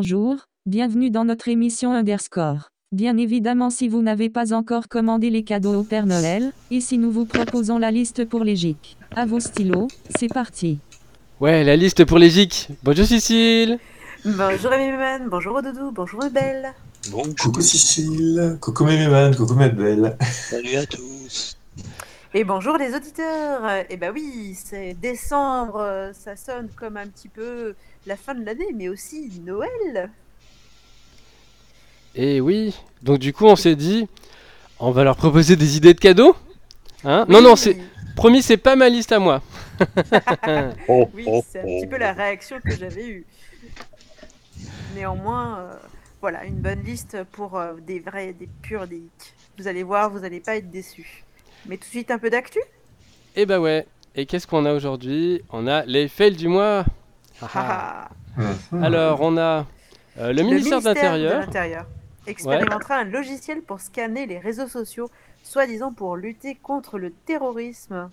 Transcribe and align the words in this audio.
bonjour, 0.00 0.46
bienvenue 0.64 1.10
dans 1.10 1.26
notre 1.26 1.48
émission 1.48 1.92
Underscore. 1.92 2.70
Bien 2.90 3.18
évidemment 3.18 3.68
si 3.68 3.86
vous 3.86 4.00
n'avez 4.00 4.30
pas 4.30 4.54
encore 4.54 4.88
commandé 4.88 5.28
les 5.28 5.44
cadeaux 5.44 5.74
au 5.74 5.82
Père 5.82 6.06
Noël, 6.06 6.52
ici 6.70 6.96
nous 6.96 7.10
vous 7.10 7.26
proposons 7.26 7.76
la 7.76 7.90
liste 7.90 8.24
pour 8.24 8.42
les 8.42 8.56
GIC. 8.56 8.96
À 9.14 9.26
vos 9.26 9.40
stylos, 9.40 9.88
c'est 10.18 10.32
parti. 10.32 10.78
Ouais, 11.38 11.64
la 11.64 11.76
liste 11.76 12.06
pour 12.06 12.16
les 12.16 12.30
GIC. 12.30 12.68
Bonjour 12.82 13.04
Cécile. 13.04 13.78
Bonjour 14.24 14.70
Méméman, 14.70 15.28
bonjour 15.28 15.60
Doudou, 15.60 15.90
bonjour 15.92 16.24
Belle. 16.32 16.72
Coucou 17.38 17.60
Cécile, 17.60 18.56
coucou 18.58 18.84
Méméman, 18.84 19.36
coucou 19.36 19.54
Belle. 19.54 20.16
Salut 20.22 20.76
à 20.76 20.86
tous. 20.86 21.58
Et 22.32 22.44
bonjour 22.44 22.78
les 22.78 22.94
auditeurs. 22.94 23.84
Eh 23.90 23.98
ben 23.98 24.12
oui, 24.14 24.56
c'est 24.56 24.94
décembre, 24.94 26.10
ça 26.14 26.36
sonne 26.36 26.70
comme 26.74 26.96
un 26.96 27.08
petit 27.08 27.28
peu 27.28 27.74
la 28.06 28.16
fin 28.16 28.34
de 28.34 28.44
l'année, 28.44 28.72
mais 28.74 28.88
aussi 28.88 29.30
Noël. 29.44 30.10
Et 32.14 32.40
oui, 32.40 32.74
donc 33.02 33.18
du 33.18 33.32
coup 33.32 33.46
on 33.46 33.56
s'est 33.56 33.76
dit, 33.76 34.08
on 34.78 34.90
va 34.90 35.04
leur 35.04 35.16
proposer 35.16 35.56
des 35.56 35.76
idées 35.76 35.94
de 35.94 36.00
cadeaux. 36.00 36.34
Hein? 37.04 37.24
Non, 37.28 37.40
non, 37.40 37.56
c'est 37.56 37.76
promis, 38.16 38.42
c'est 38.42 38.56
pas 38.56 38.76
ma 38.76 38.88
liste 38.88 39.12
à 39.12 39.18
moi. 39.18 39.42
oui, 40.88 41.24
c'est 41.48 41.60
un 41.60 41.62
petit 41.62 41.86
peu 41.86 41.96
la 41.98 42.12
réaction 42.12 42.60
que 42.60 42.76
j'avais 42.76 43.08
eue. 43.08 43.26
Néanmoins, 44.94 45.60
euh, 45.60 45.74
voilà, 46.20 46.44
une 46.44 46.56
bonne 46.56 46.82
liste 46.82 47.18
pour 47.32 47.58
euh, 47.58 47.74
des 47.86 48.00
vrais, 48.00 48.32
des 48.32 48.48
purs 48.62 48.86
des 48.86 49.02
Vous 49.58 49.68
allez 49.68 49.82
voir, 49.82 50.10
vous 50.10 50.20
n'allez 50.20 50.40
pas 50.40 50.56
être 50.56 50.70
déçus. 50.70 51.24
Mais 51.66 51.76
tout 51.76 51.84
de 51.84 51.90
suite 51.90 52.10
un 52.10 52.18
peu 52.18 52.28
d'actu? 52.28 52.58
Eh 53.36 53.46
bah 53.46 53.60
ouais. 53.60 53.86
Et 54.16 54.26
qu'est-ce 54.26 54.46
qu'on 54.46 54.66
a 54.66 54.74
aujourd'hui? 54.74 55.42
On 55.50 55.66
a 55.66 55.84
les 55.84 56.08
fails 56.08 56.36
du 56.36 56.48
mois. 56.48 56.84
Ah 57.42 58.08
ah. 58.36 58.44
Alors 58.82 59.20
on 59.22 59.36
a 59.36 59.66
euh, 60.18 60.32
le, 60.32 60.42
ministère, 60.42 60.80
de 60.80 60.86
l'Intérieur 60.86 61.46
expérimentera 62.26 62.96
un 62.96 63.04
logiciel 63.04 63.62
pour 63.62 63.80
scanner 63.80 64.26
les 64.26 64.38
réseaux 64.38 64.68
sociaux, 64.68 65.10
soi-disant 65.42 65.92
pour 65.92 66.16
lutter 66.16 66.54
contre 66.54 66.98
le 66.98 67.10
terrorisme. 67.10 68.10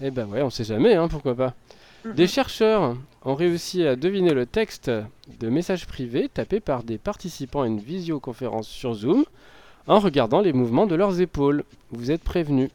Eh 0.00 0.10
ben 0.10 0.26
ouais, 0.26 0.42
on 0.42 0.50
sait 0.50 0.64
jamais, 0.64 0.94
hein, 0.94 1.08
pourquoi 1.08 1.34
pas. 1.34 1.54
Des 2.04 2.26
chercheurs 2.26 2.96
ont 3.24 3.34
réussi 3.34 3.86
à 3.86 3.94
deviner 3.94 4.34
le 4.34 4.46
texte 4.46 4.90
de 5.38 5.48
messages 5.48 5.86
privés 5.86 6.28
tapés 6.28 6.58
par 6.58 6.82
des 6.82 6.98
participants 6.98 7.62
à 7.62 7.66
une 7.68 7.78
visioconférence 7.78 8.66
sur 8.66 8.94
Zoom 8.94 9.24
en 9.86 10.00
regardant 10.00 10.40
les 10.40 10.52
mouvements 10.52 10.86
de 10.86 10.96
leurs 10.96 11.20
épaules. 11.20 11.62
Vous 11.90 12.10
êtes 12.10 12.24
prévenus. 12.24 12.70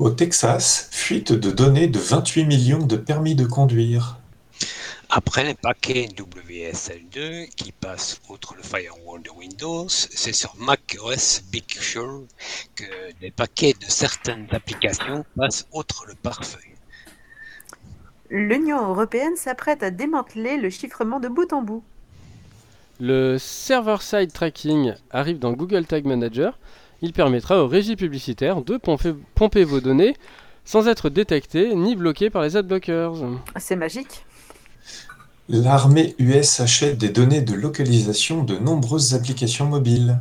Au 0.00 0.10
Texas, 0.10 0.88
fuite 0.90 1.32
de 1.32 1.52
données 1.52 1.86
de 1.86 2.00
28 2.00 2.46
millions 2.46 2.84
de 2.84 2.96
permis 2.96 3.36
de 3.36 3.44
conduire. 3.46 4.18
Après 5.08 5.44
les 5.44 5.54
paquets 5.54 6.08
WSL2 6.16 7.48
qui 7.54 7.70
passent 7.70 8.20
outre 8.28 8.56
le 8.56 8.62
firewall 8.64 9.22
de 9.22 9.30
Windows, 9.30 9.86
c'est 9.88 10.32
sur 10.32 10.56
macOS 10.56 11.44
Big 11.52 11.70
Sur 11.70 12.22
que 12.74 12.84
les 13.22 13.30
paquets 13.30 13.74
de 13.74 13.84
certaines 13.86 14.48
applications 14.50 15.24
passent 15.36 15.68
outre 15.72 16.06
le 16.08 16.14
pare-feuille. 16.16 16.74
L'Union 18.30 18.88
européenne 18.88 19.36
s'apprête 19.36 19.84
à 19.84 19.92
démanteler 19.92 20.56
le 20.56 20.70
chiffrement 20.70 21.20
de 21.20 21.28
bout 21.28 21.52
en 21.52 21.62
bout. 21.62 21.84
Le 22.98 23.38
server-side 23.38 24.32
tracking 24.32 24.94
arrive 25.12 25.38
dans 25.38 25.52
Google 25.52 25.86
Tag 25.86 26.04
Manager. 26.04 26.58
Il 27.02 27.12
permettra 27.12 27.62
aux 27.62 27.68
régies 27.68 27.96
publicitaires 27.96 28.62
de 28.62 28.76
pomper, 28.76 29.64
vos 29.64 29.80
données 29.80 30.14
sans 30.64 30.88
être 30.88 31.10
détectées 31.10 31.74
ni 31.74 31.94
bloquées 31.94 32.30
par 32.30 32.42
les 32.42 32.56
adblockers. 32.56 33.14
C'est 33.58 33.76
magique. 33.76 34.24
L'armée 35.50 36.14
US 36.18 36.60
achète 36.60 36.96
des 36.96 37.10
données 37.10 37.42
de 37.42 37.52
localisation 37.52 38.42
de 38.42 38.56
nombreuses 38.56 39.14
applications 39.14 39.66
mobiles. 39.66 40.18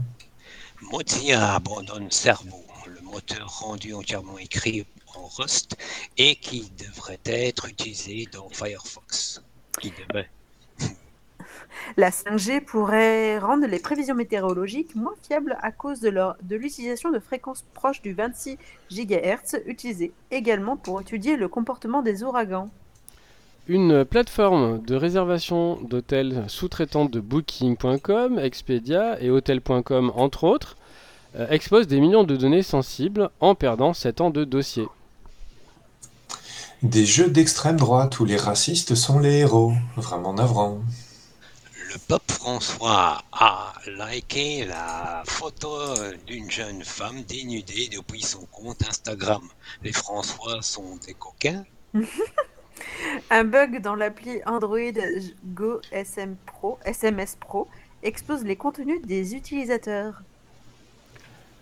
Mozilla 0.91 1.55
abandonne 1.55 2.11
Servo, 2.11 2.61
le 2.87 3.01
moteur 3.01 3.59
rendu 3.59 3.93
entièrement 3.93 4.37
écrit 4.37 4.85
en 5.15 5.27
Rust 5.27 5.77
et 6.17 6.35
qui 6.35 6.69
devrait 6.77 7.19
être 7.23 7.69
utilisé 7.69 8.27
dans 8.33 8.49
Firefox. 8.49 9.41
Qui 9.79 9.91
devait. 9.91 10.29
La 11.97 12.09
5G 12.09 12.61
pourrait 12.61 13.37
rendre 13.39 13.67
les 13.67 13.79
prévisions 13.79 14.15
météorologiques 14.15 14.95
moins 14.95 15.13
fiables 15.27 15.57
à 15.61 15.71
cause 15.71 15.99
de, 15.99 16.09
de 16.09 16.55
l'utilisation 16.55 17.11
de 17.11 17.19
fréquences 17.19 17.63
proches 17.73 18.01
du 18.01 18.13
26 18.13 18.57
GHz, 18.91 19.61
utilisées 19.65 20.11
également 20.31 20.77
pour 20.77 21.01
étudier 21.01 21.35
le 21.35 21.47
comportement 21.47 22.01
des 22.01 22.23
ouragans. 22.23 22.69
Une 23.67 24.03
plateforme 24.03 24.81
de 24.81 24.95
réservation 24.95 25.79
d'hôtels 25.83 26.43
sous-traitante 26.47 27.11
de 27.11 27.21
Booking.com, 27.21 28.37
Expedia 28.37 29.21
et 29.21 29.29
Hotel.com 29.29 30.11
entre 30.15 30.43
autres 30.43 30.75
euh, 31.37 31.47
expose 31.49 31.87
des 31.87 32.01
millions 32.01 32.25
de 32.25 32.35
données 32.35 32.61
sensibles 32.61 33.29
en 33.39 33.55
perdant 33.55 33.93
7 33.93 34.19
ans 34.19 34.29
de 34.31 34.43
dossier. 34.43 34.85
Des 36.83 37.05
jeux 37.05 37.29
d'extrême 37.29 37.77
droite 37.77 38.19
où 38.19 38.25
les 38.25 38.35
racistes 38.35 38.95
sont 38.95 39.19
les 39.19 39.37
héros, 39.37 39.71
vraiment 39.95 40.33
navrant. 40.33 40.79
Le 41.93 41.99
pape 42.07 42.31
François 42.31 43.21
a 43.31 43.73
liké 43.85 44.65
la 44.65 45.21
photo 45.27 45.77
d'une 46.25 46.49
jeune 46.49 46.83
femme 46.83 47.21
dénudée 47.21 47.87
depuis 47.95 48.23
son 48.23 48.47
compte 48.47 48.81
Instagram. 48.81 49.43
Les 49.83 49.91
François 49.91 50.63
sont 50.63 50.97
des 51.05 51.13
coquins 51.13 51.63
Un 53.29 53.43
bug 53.43 53.79
dans 53.81 53.93
l'appli 53.93 54.39
Android 54.47 54.79
Go 55.45 55.81
SM 55.91 56.35
Pro, 56.47 56.79
SMS 56.83 57.37
Pro 57.39 57.67
expose 58.01 58.43
les 58.43 58.55
contenus 58.55 59.01
des 59.03 59.35
utilisateurs. 59.35 60.23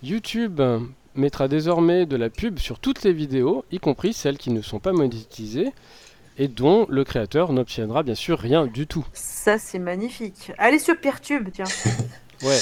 YouTube 0.01 0.61
mettra 1.13 1.49
désormais 1.49 2.05
de 2.05 2.15
la 2.15 2.29
pub 2.29 2.57
sur 2.57 2.79
toutes 2.79 3.03
les 3.03 3.11
vidéos, 3.11 3.65
y 3.69 3.79
compris 3.79 4.13
celles 4.13 4.37
qui 4.37 4.51
ne 4.51 4.61
sont 4.61 4.79
pas 4.79 4.93
monétisées 4.93 5.73
et 6.41 6.47
dont 6.47 6.87
le 6.89 7.03
créateur 7.03 7.53
n'obtiendra 7.53 8.01
bien 8.01 8.15
sûr 8.15 8.39
rien 8.39 8.65
du 8.65 8.87
tout. 8.87 9.05
Ça 9.13 9.59
c'est 9.59 9.77
magnifique. 9.77 10.51
Allez 10.57 10.79
sur 10.79 10.99
Peertube, 10.99 11.49
tiens. 11.53 11.65
Ouais. 12.43 12.59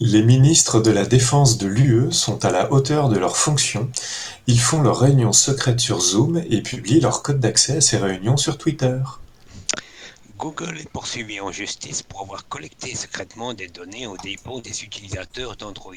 Les 0.00 0.22
ministres 0.22 0.80
de 0.80 0.90
la 0.90 1.04
Défense 1.04 1.58
de 1.58 1.66
l'UE 1.66 2.10
sont 2.12 2.46
à 2.46 2.50
la 2.50 2.72
hauteur 2.72 3.10
de 3.10 3.18
leurs 3.18 3.36
fonctions. 3.36 3.90
Ils 4.46 4.58
font 4.58 4.80
leurs 4.80 5.00
réunions 5.00 5.34
secrètes 5.34 5.80
sur 5.80 6.00
Zoom 6.00 6.42
et 6.48 6.62
publient 6.62 7.00
leur 7.00 7.22
code 7.22 7.38
d'accès 7.38 7.76
à 7.76 7.80
ces 7.82 7.98
réunions 7.98 8.38
sur 8.38 8.56
Twitter. 8.56 8.96
Google 10.38 10.78
est 10.78 10.88
poursuivi 10.88 11.40
en 11.40 11.52
justice 11.52 12.02
pour 12.02 12.22
avoir 12.22 12.48
collecté 12.48 12.94
secrètement 12.94 13.52
des 13.52 13.68
données 13.68 14.06
au 14.06 14.16
dépôt 14.16 14.62
des 14.62 14.84
utilisateurs 14.84 15.56
d'Android 15.56 15.92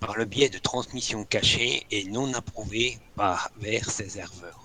par 0.00 0.16
le 0.16 0.24
biais 0.24 0.48
de 0.48 0.58
transmissions 0.58 1.24
cachées 1.24 1.86
et 1.92 2.06
non 2.06 2.34
approuvées 2.34 2.98
par 3.14 3.52
vers 3.60 3.88
ses 3.88 4.08
serveurs. 4.08 4.61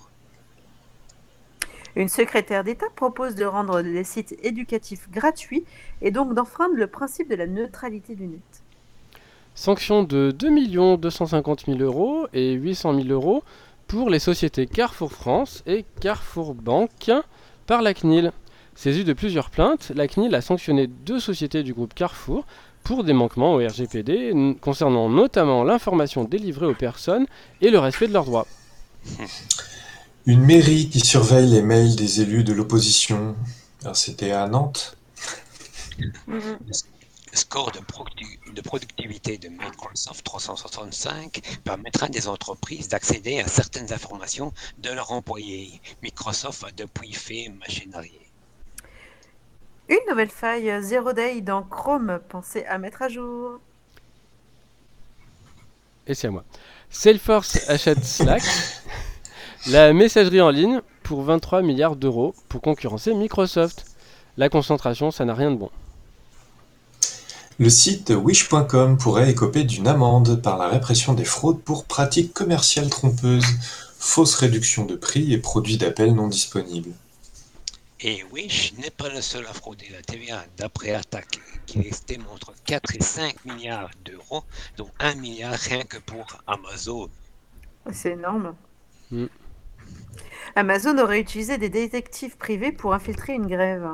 Une 1.98 2.08
secrétaire 2.08 2.62
d'État 2.62 2.86
propose 2.94 3.34
de 3.34 3.44
rendre 3.44 3.80
les 3.80 4.04
sites 4.04 4.36
éducatifs 4.44 5.10
gratuits 5.10 5.64
et 6.00 6.12
donc 6.12 6.32
d'enfreindre 6.32 6.76
le 6.76 6.86
principe 6.86 7.28
de 7.28 7.34
la 7.34 7.48
neutralité 7.48 8.14
du 8.14 8.28
net. 8.28 8.62
Sanction 9.56 10.04
de 10.04 10.30
2 10.30 10.96
250 10.96 11.64
000 11.66 11.78
euros 11.80 12.28
et 12.32 12.52
800 12.52 13.02
000 13.02 13.08
euros 13.08 13.42
pour 13.88 14.10
les 14.10 14.20
sociétés 14.20 14.68
Carrefour 14.68 15.10
France 15.10 15.64
et 15.66 15.84
Carrefour 16.00 16.54
Banque 16.54 17.10
par 17.66 17.82
la 17.82 17.94
CNIL. 17.94 18.30
Saisie 18.76 19.02
de 19.02 19.12
plusieurs 19.12 19.50
plaintes, 19.50 19.90
la 19.92 20.06
CNIL 20.06 20.36
a 20.36 20.40
sanctionné 20.40 20.86
deux 20.86 21.18
sociétés 21.18 21.64
du 21.64 21.74
groupe 21.74 21.94
Carrefour 21.94 22.46
pour 22.84 23.02
des 23.02 23.12
manquements 23.12 23.54
au 23.54 23.58
RGPD 23.58 24.56
concernant 24.60 25.08
notamment 25.08 25.64
l'information 25.64 26.22
délivrée 26.22 26.66
aux 26.66 26.74
personnes 26.74 27.26
et 27.60 27.70
le 27.70 27.80
respect 27.80 28.06
de 28.06 28.12
leurs 28.12 28.24
droits. 28.24 28.46
Une 30.28 30.44
mairie 30.44 30.90
qui 30.90 31.00
surveille 31.00 31.48
les 31.48 31.62
mails 31.62 31.96
des 31.96 32.20
élus 32.20 32.44
de 32.44 32.52
l'opposition. 32.52 33.34
C'était 33.94 34.32
à 34.32 34.46
Nantes. 34.46 34.98
Le 35.98 36.12
score 37.32 37.72
de, 37.72 37.78
de, 38.52 38.60
productivité 38.60 39.38
de 39.38 39.48
Microsoft 39.48 40.22
365 40.22 41.40
permettra 41.64 42.06
à 42.06 42.08
des 42.10 42.28
entreprises 42.28 42.88
d'accéder 42.88 43.40
à 43.40 43.48
certaines 43.48 43.90
informations 43.90 44.52
de 44.76 44.90
leurs 44.90 45.12
employés. 45.12 45.80
Microsoft 46.02 46.62
a 46.62 46.72
depuis 46.72 47.14
fait 47.14 47.50
machine 47.60 47.94
arrière. 47.94 48.12
Une 49.88 50.10
nouvelle 50.10 50.28
faille 50.28 50.70
Zero 50.82 51.14
Day 51.14 51.40
dans 51.40 51.62
Chrome, 51.62 52.20
pensez 52.28 52.66
à 52.66 52.76
mettre 52.76 53.00
à 53.00 53.08
jour. 53.08 53.60
Et 56.06 56.12
c'est 56.12 56.26
à 56.26 56.30
moi. 56.30 56.44
Salesforce 56.90 57.66
achète 57.66 58.04
Slack. 58.04 58.42
La 59.66 59.92
messagerie 59.92 60.40
en 60.40 60.50
ligne 60.50 60.80
pour 61.02 61.22
23 61.22 61.62
milliards 61.62 61.96
d'euros 61.96 62.34
pour 62.48 62.60
concurrencer 62.60 63.12
Microsoft. 63.12 63.84
La 64.36 64.48
concentration, 64.48 65.10
ça 65.10 65.24
n'a 65.24 65.34
rien 65.34 65.50
de 65.50 65.56
bon. 65.56 65.70
Le 67.58 67.68
site 67.68 68.10
wish.com 68.10 68.96
pourrait 68.98 69.30
écoper 69.30 69.64
d'une 69.64 69.88
amende 69.88 70.40
par 70.40 70.58
la 70.58 70.68
répression 70.68 71.12
des 71.12 71.24
fraudes 71.24 71.60
pour 71.60 71.84
pratiques 71.84 72.32
commerciales 72.32 72.88
trompeuses, 72.88 73.44
fausse 73.98 74.36
réduction 74.36 74.84
de 74.84 74.94
prix 74.94 75.32
et 75.32 75.38
produits 75.38 75.76
d'appel 75.76 76.14
non 76.14 76.28
disponibles. 76.28 76.92
Et 78.00 78.22
Wish 78.32 78.74
n'est 78.74 78.90
pas 78.90 79.08
le 79.08 79.20
seul 79.20 79.44
à 79.46 79.52
frauder 79.52 79.88
la 79.92 80.02
TVA. 80.02 80.44
D'après 80.56 80.94
Attaque, 80.94 81.40
qui 81.66 81.80
estime 81.80 82.22
entre 82.32 82.54
4 82.64 82.94
et 82.94 83.02
5 83.02 83.44
milliards 83.44 83.90
d'euros, 84.04 84.44
dont 84.76 84.88
1 85.00 85.16
milliard 85.16 85.54
rien 85.54 85.82
que 85.82 85.98
pour 85.98 86.26
Amazon. 86.46 87.08
C'est 87.90 88.12
énorme. 88.12 88.54
Mm. 89.10 89.26
Amazon 90.56 90.98
aurait 90.98 91.20
utilisé 91.20 91.58
des 91.58 91.68
détectives 91.68 92.36
privés 92.36 92.72
pour 92.72 92.94
infiltrer 92.94 93.34
une 93.34 93.46
grève. 93.46 93.88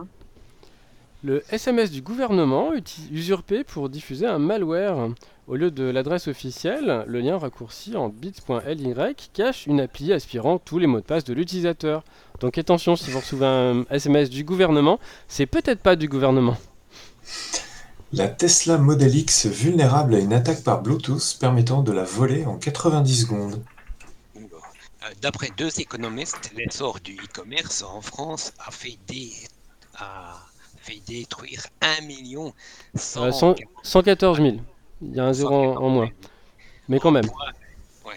Le 1.22 1.42
SMS 1.50 1.90
du 1.90 2.02
gouvernement 2.02 2.72
usurpé 3.10 3.64
pour 3.64 3.88
diffuser 3.88 4.26
un 4.26 4.38
malware. 4.38 5.08
Au 5.46 5.56
lieu 5.56 5.70
de 5.70 5.84
l'adresse 5.84 6.28
officielle, 6.28 7.04
le 7.06 7.20
lien 7.20 7.38
raccourci 7.38 7.96
en 7.96 8.10
bits.ly 8.10 8.94
cache 9.32 9.66
une 9.66 9.80
appli 9.80 10.12
aspirant 10.12 10.58
tous 10.58 10.78
les 10.78 10.86
mots 10.86 11.00
de 11.00 11.04
passe 11.04 11.24
de 11.24 11.32
l'utilisateur. 11.32 12.04
Donc 12.40 12.58
attention, 12.58 12.94
si 12.94 13.10
vous 13.10 13.20
recevez 13.20 13.46
un 13.46 13.84
SMS 13.90 14.28
du 14.28 14.44
gouvernement, 14.44 14.98
c'est 15.28 15.46
peut-être 15.46 15.80
pas 15.80 15.96
du 15.96 16.08
gouvernement. 16.08 16.56
La 18.12 18.28
Tesla 18.28 18.78
Model 18.78 19.14
X 19.14 19.46
vulnérable 19.46 20.14
à 20.14 20.18
une 20.18 20.32
attaque 20.32 20.62
par 20.62 20.82
Bluetooth 20.82 21.36
permettant 21.40 21.82
de 21.82 21.92
la 21.92 22.04
voler 22.04 22.44
en 22.44 22.56
90 22.58 23.22
secondes. 23.22 23.62
Euh, 25.04 25.10
D'après 25.20 25.50
deux 25.56 25.80
économistes, 25.80 26.52
l'essor 26.56 27.00
du 27.00 27.14
e-commerce 27.16 27.82
en 27.82 28.00
France 28.00 28.52
a 28.58 28.70
fait, 28.70 28.98
dé- 29.06 29.32
a 29.98 30.36
fait 30.78 31.00
détruire 31.06 31.62
1 31.80 32.02
million 32.06 32.48
Euh, 32.94 32.98
cent- 33.32 33.54
114 33.82 34.38
000. 34.40 34.56
Il 35.02 35.14
y 35.16 35.20
a 35.20 35.24
un 35.24 35.32
zéro 35.32 35.54
en, 35.54 35.76
en 35.82 35.88
moins. 35.90 36.08
Mais 36.88 36.98
quand 37.00 37.10
même. 37.10 37.24
Ouais. 38.04 38.12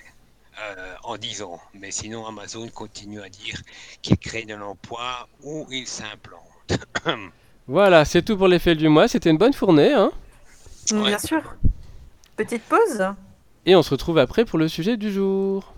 Euh, 0.59 0.95
en 1.03 1.17
10 1.17 1.41
ans. 1.43 1.59
Mais 1.73 1.91
sinon, 1.91 2.25
Amazon 2.25 2.67
continue 2.69 3.21
à 3.21 3.29
dire 3.29 3.61
qu'il 4.01 4.17
crée 4.17 4.43
de 4.45 4.55
l'emploi 4.55 5.27
où 5.43 5.67
il 5.71 5.87
s'implante. 5.87 6.41
Voilà, 7.69 8.05
c'est 8.05 8.21
tout 8.21 8.37
pour 8.37 8.47
les 8.47 8.59
faits 8.59 8.77
du 8.77 8.87
mois. 8.87 9.09
C'était 9.09 9.29
une 9.29 9.37
bonne 9.37 9.51
fournée. 9.51 9.91
Hein 9.91 10.11
Ouais. 10.93 11.01
Bien 11.07 11.19
sûr. 11.19 11.41
Petite 12.37 12.63
pause 12.63 13.03
Et 13.65 13.75
on 13.75 13.83
se 13.83 13.89
retrouve 13.89 14.19
après 14.19 14.45
pour 14.45 14.57
le 14.57 14.69
sujet 14.69 14.95
du 14.95 15.11
jour. 15.11 15.73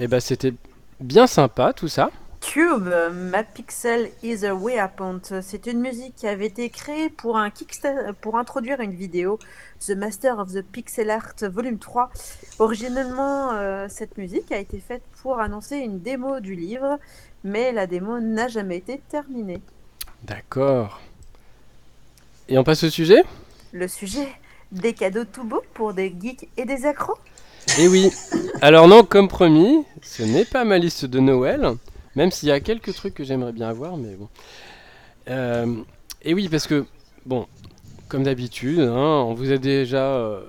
Et 0.00 0.06
bah 0.06 0.20
c'était 0.20 0.54
bien 1.00 1.26
sympa 1.26 1.72
tout 1.72 1.88
ça. 1.88 2.10
Cube, 2.40 2.88
Mad 3.12 3.46
Pixel 3.52 4.10
is 4.22 4.46
a 4.46 4.54
way 4.54 4.78
upon. 4.78 5.20
C'est 5.42 5.66
une 5.66 5.80
musique 5.80 6.14
qui 6.14 6.28
avait 6.28 6.46
été 6.46 6.70
créée 6.70 7.10
pour 7.10 7.36
un 7.36 7.50
pour 8.20 8.38
introduire 8.38 8.80
une 8.80 8.94
vidéo, 8.94 9.40
The 9.84 9.90
Master 9.90 10.38
of 10.38 10.52
the 10.52 10.62
Pixel 10.62 11.10
Art 11.10 11.34
Volume 11.42 11.78
3. 11.78 12.10
Originellement, 12.60 13.52
euh, 13.52 13.86
cette 13.88 14.16
musique 14.18 14.52
a 14.52 14.58
été 14.58 14.78
faite 14.78 15.02
pour 15.20 15.40
annoncer 15.40 15.78
une 15.78 15.98
démo 16.00 16.38
du 16.38 16.54
livre, 16.54 16.98
mais 17.42 17.72
la 17.72 17.88
démo 17.88 18.20
n'a 18.20 18.46
jamais 18.46 18.76
été 18.76 19.00
terminée. 19.08 19.60
D'accord. 20.22 21.00
Et 22.48 22.56
on 22.56 22.64
passe 22.64 22.84
au 22.84 22.90
sujet? 22.90 23.24
Le 23.72 23.88
sujet 23.88 24.28
des 24.70 24.92
cadeaux 24.92 25.24
tout 25.24 25.44
beaux 25.44 25.64
pour 25.74 25.92
des 25.92 26.14
geeks 26.18 26.48
et 26.56 26.64
des 26.64 26.86
accros? 26.86 27.18
Eh 27.76 27.88
oui. 27.88 28.10
Alors 28.60 28.88
non, 28.88 29.04
comme 29.04 29.28
promis, 29.28 29.84
ce 30.02 30.22
n'est 30.22 30.44
pas 30.44 30.64
ma 30.64 30.78
liste 30.78 31.04
de 31.04 31.20
Noël, 31.20 31.74
même 32.16 32.30
s'il 32.30 32.48
y 32.48 32.52
a 32.52 32.60
quelques 32.60 32.94
trucs 32.94 33.14
que 33.14 33.24
j'aimerais 33.24 33.52
bien 33.52 33.68
avoir, 33.68 33.96
mais 33.96 34.14
bon. 34.14 34.28
Euh, 35.28 35.74
et 36.22 36.34
oui, 36.34 36.48
parce 36.48 36.66
que, 36.66 36.86
bon, 37.26 37.46
comme 38.08 38.24
d'habitude, 38.24 38.80
hein, 38.80 39.24
on 39.26 39.34
vous 39.34 39.52
a 39.52 39.58
déjà 39.58 40.04
euh, 40.04 40.40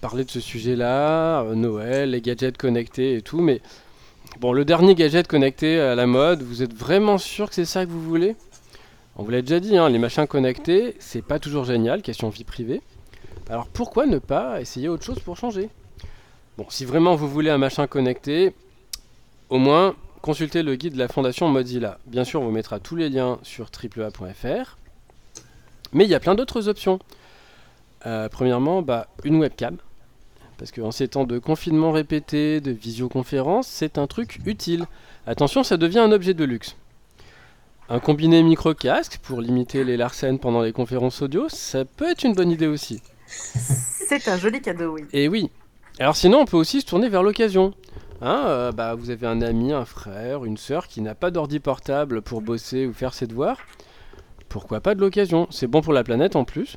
parlé 0.00 0.24
de 0.24 0.30
ce 0.30 0.40
sujet-là, 0.40 1.42
euh, 1.42 1.54
Noël, 1.54 2.10
les 2.10 2.20
gadgets 2.20 2.56
connectés 2.56 3.16
et 3.16 3.22
tout, 3.22 3.40
mais 3.40 3.60
bon, 4.40 4.52
le 4.52 4.64
dernier 4.64 4.94
gadget 4.94 5.28
connecté 5.28 5.78
à 5.78 5.94
la 5.94 6.06
mode, 6.06 6.42
vous 6.42 6.62
êtes 6.62 6.74
vraiment 6.74 7.18
sûr 7.18 7.50
que 7.50 7.54
c'est 7.54 7.64
ça 7.66 7.84
que 7.84 7.90
vous 7.90 8.02
voulez? 8.02 8.34
On 9.16 9.22
vous 9.22 9.30
l'a 9.30 9.42
déjà 9.42 9.60
dit, 9.60 9.76
hein, 9.76 9.90
les 9.90 9.98
machins 9.98 10.26
connectés, 10.26 10.96
c'est 10.98 11.22
pas 11.22 11.38
toujours 11.38 11.64
génial, 11.64 12.00
question 12.02 12.30
vie 12.30 12.44
privée. 12.44 12.80
Alors 13.50 13.66
pourquoi 13.66 14.06
ne 14.06 14.18
pas 14.18 14.60
essayer 14.60 14.88
autre 14.88 15.04
chose 15.04 15.18
pour 15.20 15.36
changer? 15.36 15.68
Bon, 16.58 16.66
si 16.68 16.84
vraiment 16.84 17.14
vous 17.14 17.28
voulez 17.28 17.48
un 17.50 17.58
machin 17.58 17.86
connecté, 17.86 18.54
au 19.48 19.58
moins 19.58 19.94
consultez 20.20 20.62
le 20.62 20.76
guide 20.76 20.94
de 20.94 20.98
la 20.98 21.08
fondation 21.08 21.48
Mozilla. 21.48 21.98
Bien 22.06 22.24
sûr, 22.24 22.42
on 22.42 22.44
vous 22.44 22.50
mettra 22.50 22.78
tous 22.78 22.94
les 22.94 23.08
liens 23.08 23.38
sur 23.42 23.70
triplea.fr. 23.70 24.76
Mais 25.92 26.04
il 26.04 26.10
y 26.10 26.14
a 26.14 26.20
plein 26.20 26.34
d'autres 26.34 26.68
options. 26.68 26.98
Euh, 28.06 28.28
premièrement, 28.28 28.82
bah, 28.82 29.08
une 29.24 29.36
webcam. 29.36 29.76
Parce 30.58 30.72
qu'en 30.72 30.90
ces 30.90 31.08
temps 31.08 31.24
de 31.24 31.38
confinement 31.38 31.90
répété, 31.90 32.60
de 32.60 32.70
visioconférence, 32.70 33.66
c'est 33.66 33.98
un 33.98 34.06
truc 34.06 34.40
utile. 34.46 34.84
Attention, 35.26 35.64
ça 35.64 35.76
devient 35.76 35.98
un 35.98 36.12
objet 36.12 36.34
de 36.34 36.44
luxe. 36.44 36.76
Un 37.88 37.98
combiné 37.98 38.42
micro-casque 38.42 39.18
pour 39.22 39.40
limiter 39.40 39.84
les 39.84 39.96
larcènes 39.96 40.38
pendant 40.38 40.62
les 40.62 40.72
conférences 40.72 41.20
audio, 41.22 41.48
ça 41.48 41.84
peut 41.84 42.10
être 42.10 42.24
une 42.24 42.34
bonne 42.34 42.50
idée 42.50 42.66
aussi. 42.66 43.02
C'est 43.26 44.28
un 44.28 44.36
joli 44.36 44.60
cadeau, 44.60 44.94
oui. 44.94 45.04
Et 45.12 45.28
oui. 45.28 45.50
Alors 45.98 46.16
sinon, 46.16 46.40
on 46.40 46.44
peut 46.46 46.56
aussi 46.56 46.80
se 46.80 46.86
tourner 46.86 47.08
vers 47.08 47.22
l'occasion. 47.22 47.74
Hein, 48.22 48.42
euh, 48.46 48.72
bah, 48.72 48.94
vous 48.94 49.10
avez 49.10 49.26
un 49.26 49.42
ami, 49.42 49.72
un 49.72 49.84
frère, 49.84 50.44
une 50.44 50.56
sœur 50.56 50.86
qui 50.86 51.00
n'a 51.00 51.14
pas 51.14 51.30
d'ordi 51.30 51.58
portable 51.58 52.22
pour 52.22 52.40
bosser 52.40 52.86
ou 52.86 52.92
faire 52.92 53.14
ses 53.14 53.26
devoirs. 53.26 53.58
Pourquoi 54.48 54.80
pas 54.80 54.94
de 54.94 55.00
l'occasion? 55.00 55.48
C'est 55.50 55.66
bon 55.66 55.80
pour 55.80 55.92
la 55.92 56.04
planète 56.04 56.36
en 56.36 56.44
plus. 56.44 56.76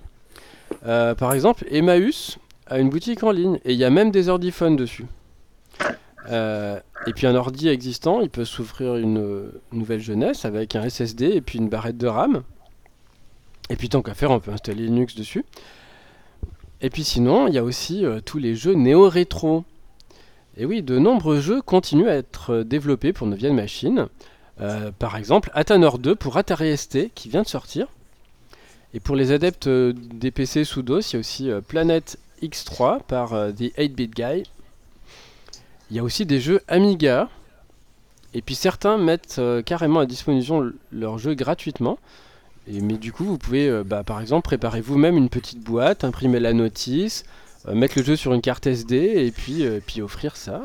Euh, 0.85 1.15
par 1.15 1.33
exemple, 1.33 1.65
Emmaüs 1.69 2.37
a 2.67 2.79
une 2.79 2.89
boutique 2.89 3.23
en 3.23 3.31
ligne 3.31 3.59
et 3.63 3.73
il 3.73 3.77
y 3.77 3.83
a 3.83 3.89
même 3.89 4.11
des 4.11 4.27
ordiphones 4.27 4.75
dessus. 4.75 5.05
Euh, 6.29 6.79
et 7.05 7.13
puis 7.13 7.27
un 7.27 7.35
ordi 7.35 7.69
existant, 7.69 8.21
il 8.21 8.29
peut 8.29 8.45
s'offrir 8.45 8.95
une 8.95 9.51
nouvelle 9.71 10.01
jeunesse 10.01 10.45
avec 10.45 10.75
un 10.75 10.89
SSD 10.89 11.25
et 11.25 11.41
puis 11.41 11.59
une 11.59 11.69
barrette 11.69 11.97
de 11.97 12.07
RAM. 12.07 12.43
Et 13.69 13.75
puis 13.75 13.89
tant 13.89 14.01
qu'à 14.01 14.13
faire, 14.13 14.31
on 14.31 14.39
peut 14.39 14.51
installer 14.51 14.85
Linux 14.85 15.15
dessus. 15.15 15.45
Et 16.81 16.89
puis 16.89 17.03
sinon, 17.03 17.47
il 17.47 17.53
y 17.53 17.57
a 17.57 17.63
aussi 17.63 18.05
euh, 18.05 18.19
tous 18.23 18.37
les 18.37 18.55
jeux 18.55 18.73
néo-rétro. 18.73 19.63
Et 20.57 20.65
oui, 20.65 20.81
de 20.81 20.97
nombreux 20.97 21.39
jeux 21.39 21.61
continuent 21.61 22.09
à 22.09 22.15
être 22.15 22.53
euh, 22.53 22.63
développés 22.63 23.13
pour 23.13 23.27
nos 23.27 23.35
vieilles 23.35 23.53
machines. 23.53 24.07
Euh, 24.61 24.91
par 24.97 25.17
exemple, 25.17 25.51
Athanor 25.53 25.99
2 25.99 26.15
pour 26.15 26.37
Atari 26.37 26.75
ST 26.77 27.13
qui 27.13 27.29
vient 27.29 27.43
de 27.43 27.47
sortir. 27.47 27.87
Et 28.93 28.99
pour 28.99 29.15
les 29.15 29.31
adeptes 29.31 29.67
des 29.67 30.31
PC 30.31 30.63
sous 30.63 30.81
DOS, 30.81 31.11
il 31.11 31.13
y 31.13 31.17
a 31.17 31.19
aussi 31.19 31.49
Planet 31.67 32.17
X3 32.41 33.01
par 33.03 33.31
The 33.31 33.75
8-Bit 33.77 34.15
Guy. 34.15 34.43
Il 35.91 35.97
y 35.97 35.99
a 35.99 36.03
aussi 36.03 36.25
des 36.25 36.39
jeux 36.39 36.61
Amiga. 36.69 37.27
Et 38.33 38.41
puis 38.41 38.55
certains 38.55 38.97
mettent 38.97 39.41
carrément 39.65 39.99
à 39.99 40.05
disposition 40.05 40.71
leurs 40.93 41.17
jeux 41.17 41.33
gratuitement. 41.33 41.99
Et, 42.67 42.81
mais 42.81 42.97
du 42.97 43.11
coup, 43.11 43.23
vous 43.23 43.37
pouvez, 43.37 43.69
euh, 43.69 43.83
bah, 43.83 44.03
par 44.03 44.21
exemple, 44.21 44.43
préparer 44.43 44.81
vous-même 44.81 45.17
une 45.17 45.29
petite 45.29 45.59
boîte, 45.59 46.03
imprimer 46.03 46.39
la 46.39 46.53
notice, 46.53 47.23
euh, 47.67 47.75
mettre 47.75 47.97
le 47.97 48.03
jeu 48.03 48.15
sur 48.15 48.33
une 48.33 48.41
carte 48.41 48.65
SD 48.67 48.95
et 48.95 49.31
puis, 49.31 49.65
euh, 49.65 49.79
puis 49.85 50.01
offrir 50.01 50.35
ça. 50.35 50.61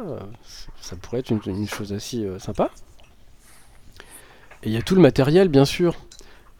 ça 0.80 0.96
pourrait 0.96 1.20
être 1.20 1.30
une, 1.30 1.40
une 1.46 1.68
chose 1.68 1.92
assez 1.92 2.26
sympa. 2.38 2.70
Et 4.62 4.68
il 4.68 4.72
y 4.72 4.76
a 4.76 4.82
tout 4.82 4.94
le 4.94 5.00
matériel, 5.00 5.48
bien 5.48 5.64
sûr. 5.64 5.94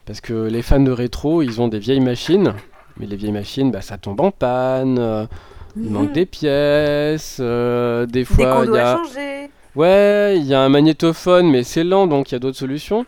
Parce 0.05 0.21
que 0.21 0.33
les 0.33 0.61
fans 0.61 0.79
de 0.79 0.91
rétro, 0.91 1.41
ils 1.41 1.61
ont 1.61 1.67
des 1.67 1.79
vieilles 1.79 1.99
machines. 1.99 2.53
Mais 2.97 3.05
les 3.05 3.15
vieilles 3.15 3.31
machines, 3.31 3.71
bah, 3.71 3.81
ça 3.81 3.97
tombe 3.97 4.21
en 4.21 4.31
panne. 4.31 5.27
il 5.75 5.89
manque 5.89 6.11
des 6.11 6.25
pièces. 6.25 7.39
des 7.39 8.25
fois, 8.25 8.63
il 8.65 8.73
y 8.73 8.77
a... 8.77 8.97
changer. 8.97 9.49
Ouais, 9.73 10.35
il 10.37 10.45
y 10.45 10.53
a 10.53 10.61
un 10.61 10.67
magnétophone, 10.67 11.49
mais 11.49 11.63
c'est 11.63 11.85
lent, 11.85 12.05
donc 12.05 12.31
il 12.31 12.33
y 12.33 12.35
a 12.35 12.39
d'autres 12.39 12.57
solutions. 12.57 13.05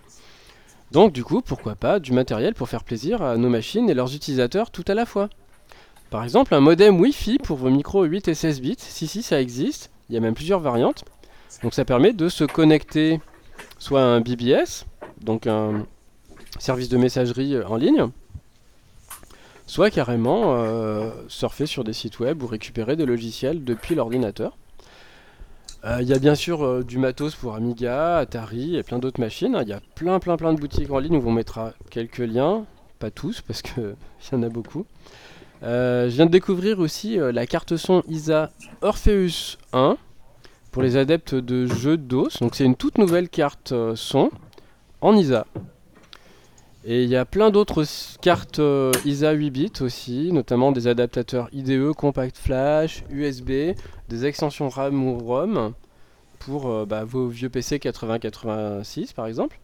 Donc 0.93 1.11
du 1.11 1.23
coup, 1.23 1.41
pourquoi 1.41 1.73
pas 1.73 1.99
du 1.99 2.11
matériel 2.11 2.53
pour 2.53 2.69
faire 2.69 2.83
plaisir 2.83 3.23
à 3.23 3.35
nos 3.35 3.49
machines 3.49 3.89
et 3.89 3.95
leurs 3.95 4.13
utilisateurs 4.13 4.69
tout 4.69 4.85
à 4.87 4.93
la 4.93 5.07
fois. 5.07 5.27
Par 6.11 6.23
exemple, 6.23 6.53
un 6.53 6.59
modem 6.59 6.99
Wi-Fi 6.99 7.39
pour 7.39 7.57
vos 7.57 7.71
micros 7.71 8.03
8 8.03 8.27
et 8.27 8.35
16 8.35 8.61
bits. 8.61 8.75
Si, 8.77 9.07
si, 9.07 9.23
ça 9.23 9.41
existe. 9.41 9.89
Il 10.07 10.13
y 10.13 10.17
a 10.19 10.21
même 10.21 10.35
plusieurs 10.35 10.59
variantes. 10.59 11.03
Donc 11.63 11.73
ça 11.73 11.83
permet 11.83 12.13
de 12.13 12.29
se 12.29 12.43
connecter 12.43 13.19
soit 13.79 14.01
à 14.01 14.05
un 14.05 14.21
BBS, 14.21 14.85
donc 15.19 15.47
un 15.47 15.87
service 16.59 16.89
de 16.89 16.97
messagerie 16.97 17.55
euh, 17.55 17.67
en 17.67 17.77
ligne, 17.77 18.09
soit 19.65 19.89
carrément 19.89 20.55
euh, 20.55 21.09
surfer 21.27 21.65
sur 21.65 21.83
des 21.83 21.93
sites 21.93 22.19
web 22.19 22.43
ou 22.43 22.47
récupérer 22.47 22.95
des 22.95 23.05
logiciels 23.07 23.63
depuis 23.63 23.95
l'ordinateur. 23.95 24.57
Euh, 25.85 25.97
Il 26.01 26.07
y 26.07 26.13
a 26.13 26.19
bien 26.19 26.35
sûr 26.35 26.63
euh, 26.63 26.83
du 26.83 26.97
matos 26.97 27.35
pour 27.35 27.55
Amiga, 27.55 28.17
Atari 28.17 28.77
et 28.77 28.83
plein 28.83 28.99
d'autres 28.99 29.19
machines. 29.19 29.57
Il 29.61 29.67
y 29.67 29.73
a 29.73 29.81
plein 29.95 30.19
plein 30.19 30.37
plein 30.37 30.53
de 30.53 30.59
boutiques 30.59 30.89
en 30.91 30.99
ligne 30.99 31.17
où 31.17 31.27
on 31.27 31.31
mettra 31.31 31.73
quelques 31.89 32.19
liens, 32.19 32.65
pas 32.99 33.11
tous 33.11 33.41
parce 33.41 33.61
qu'il 33.61 33.95
y 34.31 34.35
en 34.35 34.43
a 34.43 34.49
beaucoup. 34.49 34.85
Euh, 35.63 36.09
je 36.09 36.15
viens 36.15 36.25
de 36.25 36.31
découvrir 36.31 36.79
aussi 36.79 37.17
la 37.17 37.45
carte 37.45 37.75
son 37.75 38.03
ISA 38.07 38.51
Orpheus 38.81 39.57
1 39.73 39.97
pour 40.71 40.83
les 40.83 40.95
adeptes 40.95 41.35
de 41.35 41.67
jeux 41.67 41.97
DOS. 41.97 42.39
Donc 42.39 42.55
c'est 42.55 42.65
une 42.65 42.75
toute 42.75 42.97
nouvelle 42.97 43.29
carte 43.29 43.73
son 43.95 44.29
en 45.01 45.15
ISA. 45.15 45.45
Et 46.85 47.03
il 47.03 47.09
y 47.09 47.15
a 47.15 47.23
plein 47.23 47.49
d'autres 47.49 47.85
cartes 48.21 48.59
euh, 48.59 48.91
ISA 49.05 49.31
8 49.31 49.51
bits 49.51 49.71
aussi, 49.79 50.33
notamment 50.33 50.73
des 50.73 50.87
adaptateurs 50.87 51.47
IDE, 51.53 51.93
Compact 51.93 52.37
Flash, 52.37 53.05
USB, 53.09 53.73
des 54.09 54.25
extensions 54.25 54.67
RAM 54.67 55.01
ou 55.01 55.17
ROM 55.17 55.73
pour 56.39 56.69
euh, 56.69 56.85
bah, 56.85 57.05
vos 57.05 57.29
vieux 57.29 57.49
PC 57.49 57.79
8086 57.81 59.13
par 59.13 59.27
exemple, 59.27 59.59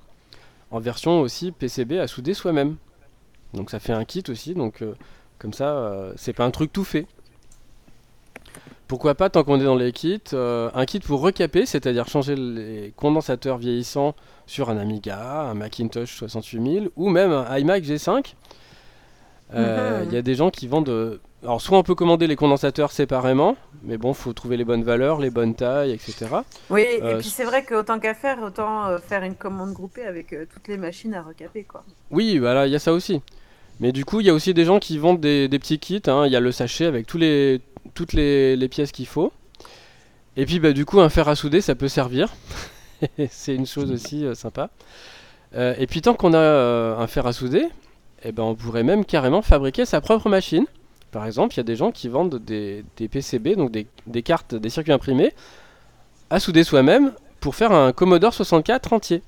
en 0.71 0.79
version 0.79 1.19
aussi 1.19 1.51
PCB 1.51 1.99
à 1.99 2.07
souder 2.07 2.33
soi-même. 2.33 2.77
Donc 3.53 3.69
ça 3.69 3.81
fait 3.81 3.91
un 3.93 4.05
kit 4.05 4.23
aussi, 4.29 4.53
donc 4.53 4.81
euh, 4.81 4.93
comme 5.39 5.51
ça 5.53 6.13
c'est 6.15 6.33
pas 6.33 6.45
un 6.45 6.51
truc 6.51 6.71
tout 6.71 6.85
fait. 6.85 7.05
Pourquoi 8.89 9.13
pas, 9.15 9.29
tant 9.29 9.43
qu'on 9.43 9.62
est 9.62 9.63
dans 9.65 9.75
les 9.75 9.91
kits, 9.91 10.19
euh, 10.34 10.69
un 10.74 10.86
kit 10.86 11.00
pour 11.00 11.22
recaper, 11.22 11.65
c'est-à-dire 11.67 12.08
changer 12.08 12.36
les 12.36 12.91
condensateurs 12.98 13.58
vieillissants 13.60 14.15
sur 14.48 14.72
un 14.72 14.77
Amiga, 14.77 15.41
un 15.43 15.53
Macintosh 15.53 16.24
68000 16.27 16.89
ou 16.98 17.10
même 17.10 17.31
un 17.31 17.58
iMac 17.60 17.84
G5. 17.84 18.34
Euh, 19.53 20.01
Il 20.03 20.08
Mhm. 20.10 20.13
y 20.13 20.17
a 20.17 20.22
des 20.22 20.36
gens 20.36 20.50
qui 20.50 20.67
vendent. 20.67 20.89
euh, 20.89 21.17
Alors, 21.41 21.62
soit 21.62 21.77
on 21.77 21.84
peut 21.84 21.96
commander 21.96 22.27
les 22.27 22.36
condensateurs 22.36 22.91
séparément, 22.91 23.55
mais 23.84 23.98
bon, 23.98 24.13
faut 24.13 24.34
trouver 24.34 24.58
les 24.58 24.65
bonnes 24.65 24.84
valeurs, 24.84 25.19
les 25.22 25.29
bonnes 25.29 25.55
tailles, 25.55 25.91
etc. 25.91 26.25
Oui, 26.69 26.84
Euh, 27.01 27.15
et 27.15 27.17
puis 27.19 27.29
c'est 27.29 27.46
vrai 27.46 27.63
qu'autant 27.63 27.98
qu'à 28.00 28.13
faire, 28.13 28.41
autant 28.43 28.88
euh, 28.88 28.98
faire 28.98 29.24
une 29.24 29.36
commande 29.36 29.72
groupée 29.72 30.03
avec 30.03 30.34
euh, 30.34 30.46
toutes 30.51 30.67
les 30.67 30.75
machines 30.77 31.13
à 31.13 31.22
recaper, 31.22 31.63
quoi. 31.63 31.84
Oui, 32.12 32.39
voilà, 32.39 32.67
il 32.67 32.74
y 32.74 32.75
a 32.75 32.79
ça 32.79 32.91
aussi. 32.91 33.22
Mais 33.79 33.93
du 33.93 34.03
coup, 34.03 34.19
il 34.19 34.25
y 34.27 34.29
a 34.29 34.34
aussi 34.34 34.53
des 34.53 34.65
gens 34.65 34.79
qui 34.79 34.98
vendent 34.98 35.22
des, 35.22 35.48
des 35.48 35.60
petits 35.60 35.79
kits. 35.79 36.01
hein. 36.08 36.25
Il 36.25 36.34
y 36.34 36.36
a 36.36 36.41
le 36.41 36.51
sachet 36.51 36.86
avec 36.86 37.08
tous 37.08 37.17
les, 37.17 37.62
toutes 37.93 38.13
les, 38.13 38.67
pièces 38.69 38.91
qu'il 38.91 39.08
faut. 39.08 39.31
Et 40.38 40.46
puis, 40.46 40.60
bah, 40.60 40.74
du 40.74 40.86
coup, 40.86 41.00
un 41.00 41.10
fer 41.10 41.27
à 41.27 41.36
souder, 41.36 41.62
ça 41.62 41.75
peut 41.75 41.88
servir. 41.88 42.34
C'est 43.29 43.55
une 43.55 43.65
chose 43.65 43.91
aussi 43.91 44.25
euh, 44.25 44.36
sympa. 44.36 44.69
Euh, 45.55 45.74
et 45.77 45.88
puis, 45.88 46.01
tant 46.01 46.13
qu'on 46.13 46.34
a 46.34 46.38
euh, 46.38 46.98
un 46.98 47.08
fer 47.08 47.25
à 47.25 47.34
souder, 47.34 47.67
eh 48.24 48.31
ben, 48.31 48.43
on 48.43 48.55
pourrait 48.55 48.84
même 48.84 49.05
carrément 49.05 49.41
fabriquer 49.41 49.86
sa 49.86 50.01
propre 50.01 50.29
machine. 50.29 50.65
Par 51.12 51.25
exemple, 51.25 51.55
il 51.55 51.58
y 51.58 51.62
a 51.62 51.63
des 51.63 51.75
gens 51.75 51.91
qui 51.91 52.08
vendent 52.08 52.36
des, 52.36 52.86
des 52.98 53.08
PCB, 53.08 53.55
donc 53.55 53.72
des, 53.72 53.88
des 54.05 54.22
cartes, 54.22 54.53
des 54.53 54.69
circuits 54.69 54.93
imprimés, 54.93 55.34
à 56.29 56.39
souder 56.39 56.63
soi-même 56.63 57.13
pour 57.39 57.55
faire 57.55 57.72
un 57.72 57.91
Commodore 57.91 58.34
64 58.34 58.93
entier. 58.93 59.24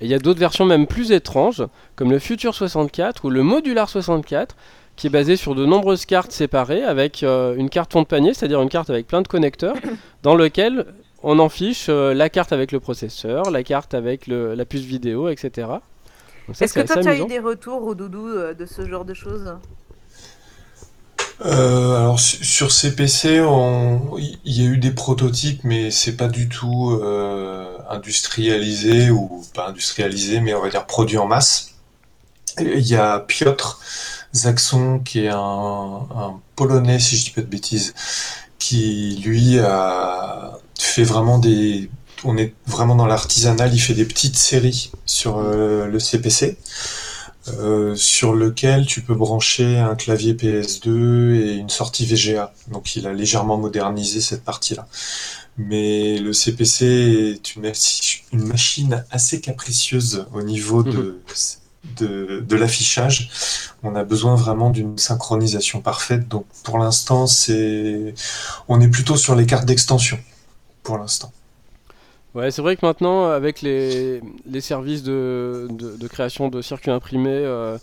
Et 0.00 0.06
il 0.06 0.10
y 0.10 0.14
a 0.14 0.18
d'autres 0.18 0.40
versions 0.40 0.64
même 0.64 0.86
plus 0.86 1.12
étranges, 1.12 1.62
comme 1.94 2.10
le 2.10 2.18
Future 2.18 2.54
64 2.54 3.26
ou 3.26 3.30
le 3.30 3.42
Modular 3.42 3.88
64, 3.88 4.56
qui 4.96 5.06
est 5.06 5.10
basé 5.10 5.36
sur 5.36 5.54
de 5.54 5.64
nombreuses 5.64 6.04
cartes 6.06 6.32
séparées 6.32 6.82
avec 6.84 7.22
euh, 7.22 7.54
une 7.56 7.70
carte 7.70 7.92
fond 7.92 8.02
de 8.02 8.06
panier, 8.06 8.34
c'est-à-dire 8.34 8.60
une 8.60 8.68
carte 8.68 8.90
avec 8.90 9.06
plein 9.06 9.22
de 9.22 9.28
connecteurs, 9.28 9.76
dans 10.22 10.34
lequel 10.34 10.86
on 11.22 11.38
en 11.38 11.48
fiche 11.48 11.86
euh, 11.88 12.14
la 12.14 12.28
carte 12.28 12.52
avec 12.52 12.72
le 12.72 12.80
processeur, 12.80 13.50
la 13.50 13.62
carte 13.62 13.94
avec 13.94 14.26
le- 14.26 14.54
la 14.54 14.64
puce 14.64 14.82
vidéo, 14.82 15.28
etc. 15.28 15.68
Est-ce 16.60 16.74
que 16.74 16.80
toi, 16.80 16.96
tu 17.02 17.08
as 17.08 17.16
eu 17.16 17.26
des 17.28 17.38
retours 17.38 17.82
au 17.84 17.94
doudou 17.94 18.26
euh, 18.28 18.54
de 18.54 18.66
ce 18.66 18.86
genre 18.86 19.04
de 19.04 19.14
choses 19.14 19.54
Euh, 21.46 21.96
alors 21.96 22.20
su- 22.20 22.44
sur 22.44 22.70
ces 22.70 22.94
PC, 22.94 23.40
on- 23.40 24.18
il 24.18 24.38
y 24.44 24.66
a 24.66 24.68
eu 24.68 24.76
des 24.76 24.90
prototypes, 24.90 25.64
mais 25.64 25.90
c'est 25.90 26.16
pas 26.16 26.28
du 26.28 26.48
tout 26.50 26.98
euh, 27.02 27.78
industrialisés 27.88 29.10
ou 29.10 29.42
pas 29.54 29.68
industrialisés, 29.68 30.40
mais 30.40 30.52
on 30.54 30.60
va 30.60 30.68
dire 30.68 30.84
produits 30.84 31.16
en 31.16 31.26
masse. 31.26 31.76
Il 32.58 32.86
y 32.86 32.94
a 32.96 33.20
Piotr 33.20 33.80
Zaxon, 34.34 35.00
qui 35.00 35.24
est 35.24 35.28
un, 35.28 35.36
un 35.36 36.40
Polonais, 36.56 36.98
si 36.98 37.16
je 37.16 37.24
dis 37.24 37.30
pas 37.30 37.40
de 37.40 37.46
bêtises, 37.46 37.94
qui 38.58 39.20
lui 39.24 39.58
a 39.58 40.58
fait 40.78 41.04
vraiment 41.04 41.38
des 41.38 41.90
on 42.24 42.36
est 42.36 42.54
vraiment 42.66 42.96
dans 42.96 43.06
l'artisanal, 43.06 43.72
il 43.72 43.78
fait 43.78 43.94
des 43.94 44.04
petites 44.04 44.36
séries 44.36 44.90
sur 45.06 45.38
euh, 45.38 45.86
le 45.86 45.98
CPC, 45.98 46.56
euh, 47.48 47.94
sur 47.96 48.34
lequel 48.34 48.86
tu 48.86 49.02
peux 49.02 49.14
brancher 49.14 49.78
un 49.78 49.94
clavier 49.94 50.34
PS2 50.34 51.34
et 51.34 51.52
une 51.54 51.70
sortie 51.70 52.06
VGA. 52.06 52.52
Donc 52.70 52.96
il 52.96 53.06
a 53.06 53.12
légèrement 53.12 53.56
modernisé 53.56 54.20
cette 54.20 54.44
partie-là. 54.44 54.86
Mais 55.56 56.18
le 56.18 56.32
CPC 56.32 56.84
est 57.34 57.56
une, 57.56 57.72
une 58.32 58.44
machine 58.44 59.04
assez 59.10 59.40
capricieuse 59.40 60.26
au 60.32 60.42
niveau 60.42 60.82
de, 60.82 61.20
de, 61.96 62.56
l'affichage. 62.56 63.30
On 63.82 63.94
a 63.94 64.04
besoin 64.04 64.34
vraiment 64.34 64.70
d'une 64.70 64.98
synchronisation 64.98 65.80
parfaite. 65.80 66.28
Donc 66.28 66.46
pour 66.64 66.78
l'instant, 66.78 67.26
on 68.68 68.80
est 68.80 68.88
plutôt 68.88 69.16
sur 69.16 69.34
les 69.34 69.46
cartes 69.46 69.66
d'extension. 69.66 70.18
Pour 70.82 70.98
l'instant. 70.98 71.32
Ouais, 72.34 72.50
c'est 72.50 72.62
vrai 72.62 72.76
que 72.76 72.86
maintenant, 72.86 73.26
avec 73.26 73.60
les, 73.60 74.20
services 74.60 75.02
de, 75.02 75.68
création 76.08 76.48
de 76.48 76.62
circuits 76.62 76.90
imprimés, 76.90 77.30
euh, 77.30 77.76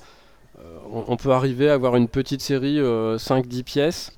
euh, 0.59 1.03
on, 1.07 1.17
peut 1.17 1.31
arriver 1.31 1.69
à 1.69 1.73
avoir 1.73 1.95
une 1.95 2.07
petite 2.07 2.41
série 2.41 2.79
euh, 2.79 3.17
5-10 3.17 3.63
pièces. 3.63 4.13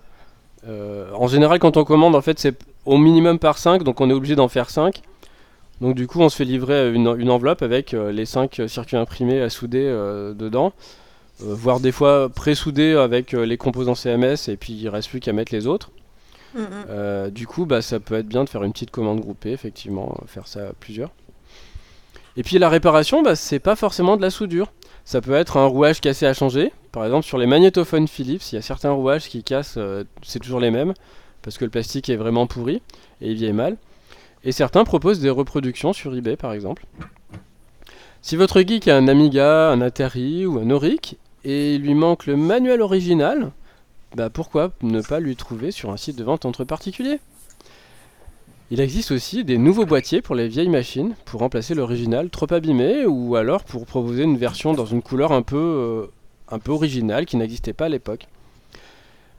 Euh, 0.67 1.11
en 1.13 1.27
général, 1.27 1.59
quand 1.59 1.77
on 1.77 1.83
commande, 1.83 2.15
en 2.15 2.21
fait, 2.21 2.39
c'est 2.39 2.57
au 2.85 2.97
minimum 2.97 3.39
par 3.39 3.57
5, 3.57 3.83
donc 3.83 3.99
on 4.01 4.09
est 4.09 4.13
obligé 4.13 4.35
d'en 4.35 4.47
faire 4.47 4.69
5. 4.69 5.01
Donc 5.81 5.95
du 5.95 6.07
coup, 6.07 6.19
on 6.21 6.29
se 6.29 6.35
fait 6.35 6.45
livrer 6.45 6.93
une, 6.93 7.15
une 7.17 7.29
enveloppe 7.29 7.61
avec 7.61 7.93
euh, 7.93 8.11
les 8.11 8.25
5 8.25 8.63
circuits 8.67 8.97
imprimés 8.97 9.41
à 9.41 9.49
souder 9.49 9.85
euh, 9.85 10.33
dedans, 10.33 10.73
euh, 11.41 11.53
voire 11.53 11.79
des 11.79 11.91
fois 11.91 12.29
pré-soudés 12.29 12.93
avec 12.93 13.33
euh, 13.33 13.45
les 13.45 13.57
composants 13.57 13.95
CMS, 13.95 14.49
et 14.49 14.57
puis 14.57 14.73
il 14.73 14.89
reste 14.89 15.09
plus 15.09 15.19
qu'à 15.19 15.33
mettre 15.33 15.53
les 15.53 15.67
autres. 15.67 15.91
Euh, 16.89 17.29
du 17.29 17.45
coup, 17.47 17.65
bah, 17.65 17.81
ça 17.81 17.99
peut 17.99 18.15
être 18.15 18.27
bien 18.27 18.43
de 18.43 18.49
faire 18.49 18.63
une 18.63 18.73
petite 18.73 18.91
commande 18.91 19.19
groupée, 19.19 19.51
effectivement, 19.51 20.17
euh, 20.21 20.25
faire 20.27 20.47
ça 20.47 20.69
à 20.69 20.73
plusieurs. 20.79 21.11
Et 22.37 22.43
puis 22.43 22.57
la 22.57 22.69
réparation, 22.69 23.21
bah, 23.21 23.35
c'est 23.35 23.59
pas 23.59 23.75
forcément 23.75 24.17
de 24.17 24.21
la 24.21 24.29
soudure. 24.29 24.71
Ça 25.05 25.21
peut 25.21 25.33
être 25.33 25.57
un 25.57 25.65
rouage 25.65 26.01
cassé 26.01 26.25
à 26.25 26.33
changer. 26.33 26.71
Par 26.91 27.05
exemple, 27.05 27.25
sur 27.25 27.37
les 27.37 27.45
magnétophones 27.45 28.07
Philips, 28.07 28.51
il 28.51 28.55
y 28.55 28.57
a 28.57 28.61
certains 28.61 28.91
rouages 28.91 29.27
qui 29.27 29.43
cassent, 29.43 29.75
euh, 29.77 30.03
c'est 30.23 30.39
toujours 30.39 30.59
les 30.59 30.71
mêmes, 30.71 30.93
parce 31.41 31.57
que 31.57 31.65
le 31.65 31.71
plastique 31.71 32.09
est 32.09 32.15
vraiment 32.15 32.47
pourri 32.47 32.81
et 33.21 33.31
il 33.31 33.35
vieillit 33.35 33.53
mal. 33.53 33.77
Et 34.43 34.51
certains 34.51 34.85
proposent 34.85 35.19
des 35.19 35.29
reproductions 35.29 35.93
sur 35.93 36.15
eBay, 36.15 36.37
par 36.37 36.53
exemple. 36.53 36.85
Si 38.21 38.35
votre 38.35 38.61
geek 38.61 38.87
a 38.87 38.97
un 38.97 39.07
Amiga, 39.07 39.69
un 39.69 39.81
Atari 39.81 40.45
ou 40.45 40.59
un 40.59 40.69
Auric, 40.69 41.17
et 41.43 41.75
il 41.75 41.81
lui 41.81 41.93
manque 41.93 42.25
le 42.25 42.35
manuel 42.35 42.81
original, 42.81 43.51
bah 44.15 44.29
pourquoi 44.29 44.71
ne 44.81 45.01
pas 45.01 45.19
lui 45.19 45.35
trouver 45.35 45.71
sur 45.71 45.91
un 45.91 45.97
site 45.97 46.17
de 46.17 46.23
vente 46.23 46.45
entre 46.45 46.63
particuliers? 46.63 47.19
Il 48.71 48.81
existe 48.81 49.11
aussi 49.11 49.43
des 49.43 49.57
nouveaux 49.57 49.85
boîtiers 49.85 50.21
pour 50.21 50.35
les 50.35 50.47
vieilles 50.47 50.69
machines, 50.69 51.15
pour 51.25 51.39
remplacer 51.39 51.73
l'original 51.73 52.29
trop 52.29 52.51
abîmé, 52.53 53.05
ou 53.05 53.35
alors 53.35 53.63
pour 53.63 53.85
proposer 53.85 54.23
une 54.23 54.37
version 54.37 54.73
dans 54.73 54.85
une 54.85 55.01
couleur 55.01 55.31
un 55.31 55.41
peu, 55.41 55.57
euh, 55.57 56.11
un 56.49 56.59
peu 56.59 56.71
originale 56.71 57.25
qui 57.25 57.35
n'existait 57.35 57.73
pas 57.73 57.85
à 57.85 57.89
l'époque. 57.89 58.27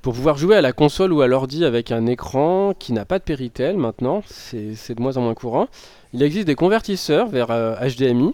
Pour 0.03 0.15
pouvoir 0.15 0.39
jouer 0.39 0.57
à 0.57 0.63
la 0.63 0.73
console 0.73 1.13
ou 1.13 1.21
à 1.21 1.27
l'ordi 1.27 1.65
avec 1.65 1.93
un 1.93 2.07
écran 2.07 2.73
qui 2.79 2.93
n'a 2.95 3.05
pas 3.05 3.19
de 3.19 3.25
Péritel 3.25 3.77
maintenant, 3.77 4.23
c'est 4.27 4.95
de 4.95 5.01
moins 5.01 5.17
en 5.19 5.21
moins 5.23 5.35
courant, 5.35 5.69
il 6.15 6.23
existe 6.23 6.47
des 6.47 6.55
convertisseurs 6.55 7.29
vers 7.29 7.51
euh, 7.51 7.75
HDMI 7.77 8.33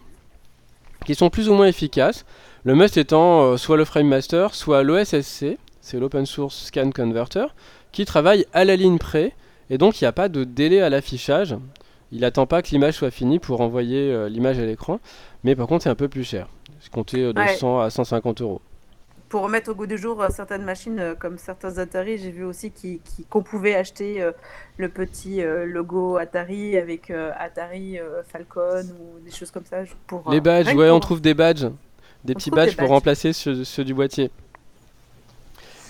qui 1.04 1.14
sont 1.14 1.28
plus 1.28 1.48
ou 1.48 1.54
moins 1.54 1.66
efficaces. 1.66 2.24
Le 2.64 2.74
must 2.74 2.96
étant 2.96 3.42
euh, 3.42 3.56
soit 3.56 3.76
le 3.76 3.84
FrameMaster, 3.84 4.48
soit 4.52 4.82
l'OSSC, 4.84 5.58
c'est 5.80 5.98
l'Open 5.98 6.24
Source 6.26 6.66
Scan 6.66 6.90
Converter, 6.90 7.46
qui 7.92 8.04
travaille 8.04 8.46
à 8.52 8.64
la 8.64 8.76
ligne 8.76 8.98
près, 8.98 9.32
et 9.70 9.78
donc 9.78 10.00
il 10.00 10.04
n'y 10.04 10.08
a 10.08 10.12
pas 10.12 10.28
de 10.28 10.44
délai 10.44 10.80
à 10.80 10.88
l'affichage. 10.90 11.56
Il 12.12 12.20
n'attend 12.20 12.46
pas 12.46 12.62
que 12.62 12.68
l'image 12.70 12.94
soit 12.94 13.10
finie 13.10 13.40
pour 13.40 13.60
envoyer 13.60 14.12
euh, 14.12 14.28
l'image 14.28 14.58
à 14.60 14.64
l'écran, 14.64 15.00
mais 15.42 15.56
par 15.56 15.66
contre 15.66 15.82
c'est 15.82 15.90
un 15.90 15.96
peu 15.96 16.08
plus 16.08 16.24
cher. 16.24 16.48
C'est 16.80 16.92
compté 16.92 17.22
euh, 17.22 17.32
de 17.32 17.40
Ouais. 17.40 17.56
100 17.56 17.80
à 17.80 17.90
150 17.90 18.40
euros. 18.42 18.60
Pour 19.28 19.42
remettre 19.42 19.70
au 19.70 19.74
goût 19.74 19.86
du 19.86 19.98
jour 19.98 20.22
euh, 20.22 20.28
certaines 20.30 20.62
machines 20.62 21.00
euh, 21.00 21.14
comme 21.16 21.36
certains 21.36 21.78
Atari, 21.78 22.16
j'ai 22.18 22.30
vu 22.30 22.44
aussi 22.44 22.70
qui- 22.70 23.00
qu'on 23.28 23.42
pouvait 23.42 23.74
acheter 23.74 24.22
euh, 24.22 24.30
le 24.76 24.88
petit 24.88 25.42
euh, 25.42 25.66
logo 25.66 26.16
Atari 26.16 26.76
avec 26.76 27.10
euh, 27.10 27.32
Atari 27.36 27.98
Falcon 28.28 28.84
ou 29.00 29.24
des 29.24 29.32
choses 29.32 29.50
comme 29.50 29.64
ça 29.68 29.78
pour 30.06 30.30
Les 30.30 30.40
badges, 30.40 30.72
ouais, 30.74 30.90
on 30.90 30.94
pour- 30.94 31.00
trouve 31.00 31.20
des 31.20 31.34
badges, 31.34 31.66
des 32.24 32.34
petits 32.34 32.50
des 32.50 32.56
badges 32.56 32.76
pour 32.76 32.88
remplacer 32.88 33.32
ceux, 33.32 33.64
ceux 33.64 33.82
du 33.84 33.94
boîtier. 33.94 34.30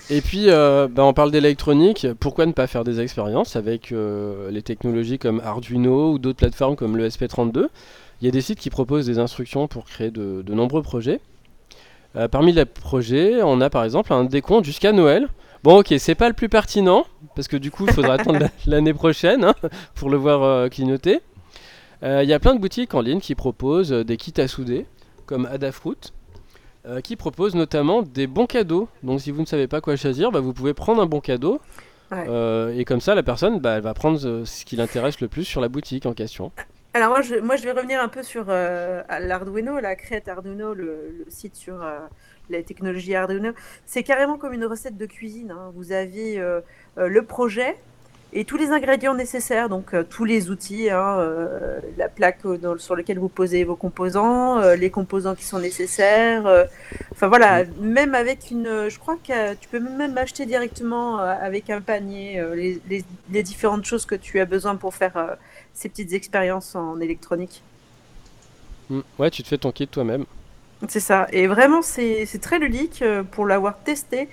Et 0.09 0.21
puis, 0.21 0.47
bah, 0.47 0.89
on 1.05 1.13
parle 1.13 1.33
d'électronique, 1.33 2.07
pourquoi 2.21 2.47
ne 2.47 2.53
pas 2.53 2.69
faire 2.69 2.85
des 2.85 3.01
expériences 3.01 3.57
avec 3.57 3.91
les 3.93 4.63
technologies 4.63 5.19
comme 5.19 5.41
Arduino 5.41 6.13
ou 6.13 6.19
d'autres 6.21 6.39
plateformes 6.39 6.77
comme 6.77 6.97
le 6.97 7.09
SP32 7.09 7.67
Il 8.21 8.25
y 8.25 8.29
a 8.29 8.31
des 8.31 8.41
sites 8.41 8.61
qui 8.61 8.71
proposent 8.71 9.05
des 9.07 9.19
instructions 9.19 9.67
pour 9.67 9.85
créer 9.85 10.13
de, 10.13 10.43
de 10.43 10.55
nombreux 10.55 10.83
projets. 10.83 11.21
Euh, 12.15 12.29
parmi 12.29 12.53
les 12.53 12.65
projets, 12.65 13.43
on 13.43 13.61
a 13.61 13.69
par 13.71 13.85
exemple 13.85 14.13
un 14.13 14.25
décompte 14.25 14.65
jusqu'à 14.65 14.93
Noël. 14.93 15.29
Bon, 15.65 15.81
ok, 15.81 15.95
c'est 15.99 16.15
pas 16.15 16.29
le 16.29 16.35
plus 16.35 16.49
pertinent, 16.49 17.05
parce 17.35 17.49
que 17.49 17.57
du 17.57 17.71
coup, 17.71 17.87
il 17.87 17.93
faudra 17.93 18.15
attendre 18.21 18.39
la- 18.39 18.51
l'année 18.67 18.95
prochaine 18.95 19.45
hein, 19.45 19.55
pour 19.95 20.09
le 20.11 20.17
voir 20.17 20.43
euh, 20.43 20.69
clignoter. 20.69 21.21
Euh, 22.03 22.23
Il 22.23 22.29
y 22.29 22.33
a 22.33 22.39
plein 22.39 22.55
de 22.55 22.61
boutiques 22.61 22.95
en 22.95 23.01
ligne 23.01 23.21
qui 23.21 23.35
proposent 23.35 23.91
des 23.91 24.17
kits 24.17 24.41
à 24.41 24.49
souder, 24.49 24.87
comme 25.27 25.47
Adafruit, 25.47 26.13
qui 27.03 27.17
proposent 27.17 27.57
notamment 27.57 28.03
des 28.03 28.29
bons 28.29 28.47
cadeaux. 28.47 28.89
Donc 29.03 29.21
si 29.21 29.33
vous 29.33 29.41
ne 29.41 29.47
savez 29.47 29.67
pas 29.67 29.81
quoi 29.81 29.97
choisir, 29.97 30.31
bah, 30.31 30.39
vous 30.39 30.53
pouvez 30.53 30.73
prendre 30.73 31.03
un 31.03 31.07
bon 31.07 31.21
cadeau, 31.21 31.61
Ouais. 32.13 32.79
et 32.79 32.85
comme 32.85 33.01
ça, 33.01 33.17
la 33.17 33.25
personne, 33.25 33.59
bah, 33.59 33.73
elle 33.73 33.83
va 33.83 33.93
prendre 33.93 34.17
ce 34.45 34.65
qui 34.65 34.77
l'intéresse 34.77 35.21
le 35.21 35.27
plus 35.27 35.43
sur 35.45 35.61
la 35.61 35.69
boutique 35.69 36.07
en 36.07 36.13
question. 36.13 36.53
Alors 36.97 37.11
moi 37.11 37.21
je, 37.21 37.35
moi, 37.35 37.57
je 37.57 37.65
vais 37.65 37.73
revenir 37.73 38.01
un 38.01 38.09
peu 38.09 38.23
sur 38.23 38.47
euh, 38.49 39.03
l'Arduino, 39.21 39.79
la 39.81 39.97
Create 39.97 40.29
Arduino, 40.29 40.73
le, 40.73 41.15
le 41.19 41.27
site 41.29 41.55
sur 41.55 41.83
euh, 41.83 41.99
les 42.49 42.63
technologies 42.63 43.15
Arduino. 43.15 43.53
C'est 43.85 44.03
carrément 44.03 44.39
comme 44.39 44.55
une 44.55 44.65
recette 44.65 44.97
de 44.97 45.05
cuisine. 45.05 45.51
hein. 45.51 45.73
Vous 45.75 45.93
avez 45.93 46.41
euh, 46.41 46.63
euh, 46.97 47.09
le 47.09 47.23
projet 47.23 47.77
et 48.33 48.47
tous 48.47 48.57
les 48.57 48.71
ingrédients 48.71 49.15
nécessaires, 49.15 49.69
donc 49.69 49.95
tous 50.11 50.25
les 50.25 50.51
outils, 50.51 50.91
hein, 50.91 51.25
la 51.97 52.09
plaque 52.09 52.45
dans- 52.47 52.77
sur 52.77 52.97
laquelle 52.97 53.19
vous 53.21 53.29
posez 53.29 53.63
vos 53.65 53.77
composants, 53.77 54.61
les 54.75 54.91
composants 54.91 55.35
qui 55.37 55.45
sont 55.45 55.61
nécessaires. 55.61 56.67
Enfin 57.13 57.29
voilà, 57.29 57.63
même 57.81 58.15
avec 58.17 58.51
une, 58.51 58.89
je 58.89 58.99
crois 58.99 59.17
que 59.17 59.55
tu 59.55 59.69
peux 59.69 59.79
même 59.79 60.19
acheter 60.19 60.45
directement 60.45 61.19
avec 61.19 61.71
un 61.71 61.81
panier 61.81 62.43
les, 62.55 62.81
les- 62.91 63.05
les 63.31 63.43
différentes 63.45 63.85
choses 63.85 64.05
que 64.05 64.17
tu 64.17 64.41
as 64.41 64.45
besoin 64.45 64.75
pour 64.77 64.93
faire 64.95 65.37
ces 65.77 65.89
petites 65.89 66.13
expériences 66.13 66.75
en 66.75 66.99
électronique. 67.01 67.63
Mm. 68.91 69.01
Ouais, 69.19 69.31
tu 69.31 69.43
te 69.43 69.49
fais 69.49 69.59
ton 69.59 69.71
kit 69.73 69.87
toi-même. 69.87 70.25
C'est 70.89 71.01
ça. 71.01 71.27
Et 71.33 71.47
vraiment, 71.47 71.83
c'est 71.83 72.27
très 72.41 72.59
ludique 72.59 73.03
euh, 73.03 73.23
pour 73.23 73.47
l'avoir 73.47 73.79
testé. 73.79 74.29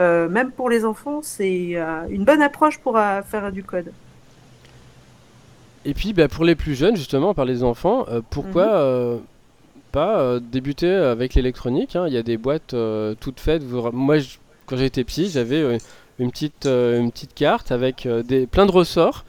Euh, 0.00 0.28
même 0.28 0.50
pour 0.50 0.68
les 0.70 0.84
enfants, 0.84 1.20
c'est 1.22 1.72
euh, 1.76 2.02
une 2.10 2.24
bonne 2.24 2.42
approche 2.42 2.78
pour 2.78 2.96
euh, 2.96 3.22
faire 3.22 3.52
du 3.52 3.62
code. 3.62 3.92
Et 5.84 5.94
puis 5.94 6.12
bah, 6.12 6.28
pour 6.28 6.44
les 6.44 6.54
plus 6.54 6.74
jeunes, 6.74 6.96
justement, 6.96 7.34
par 7.34 7.44
les 7.44 7.62
enfants, 7.62 8.06
pourquoi 8.30 8.66
Mhm. 9.16 9.20
pas 9.92 10.40
débuter 10.40 10.90
avec 10.92 11.34
l'électronique 11.34 11.94
hein? 11.94 12.06
Il 12.08 12.14
y 12.14 12.16
a 12.16 12.22
des 12.22 12.36
boîtes 12.38 12.74
toutes 13.20 13.38
faites. 13.40 13.62
vous- 13.62 13.90
Moi, 13.92 14.18
je- 14.18 14.38
quand 14.66 14.76
j'étais 14.76 15.04
petit, 15.04 15.28
j'avais 15.30 15.78
une, 16.18 16.30
petite, 16.30 16.66
une 16.66 17.12
petite 17.12 17.34
carte 17.34 17.70
avec 17.70 18.08
des, 18.24 18.46
plein 18.46 18.66
de 18.66 18.72
ressorts 18.72 19.24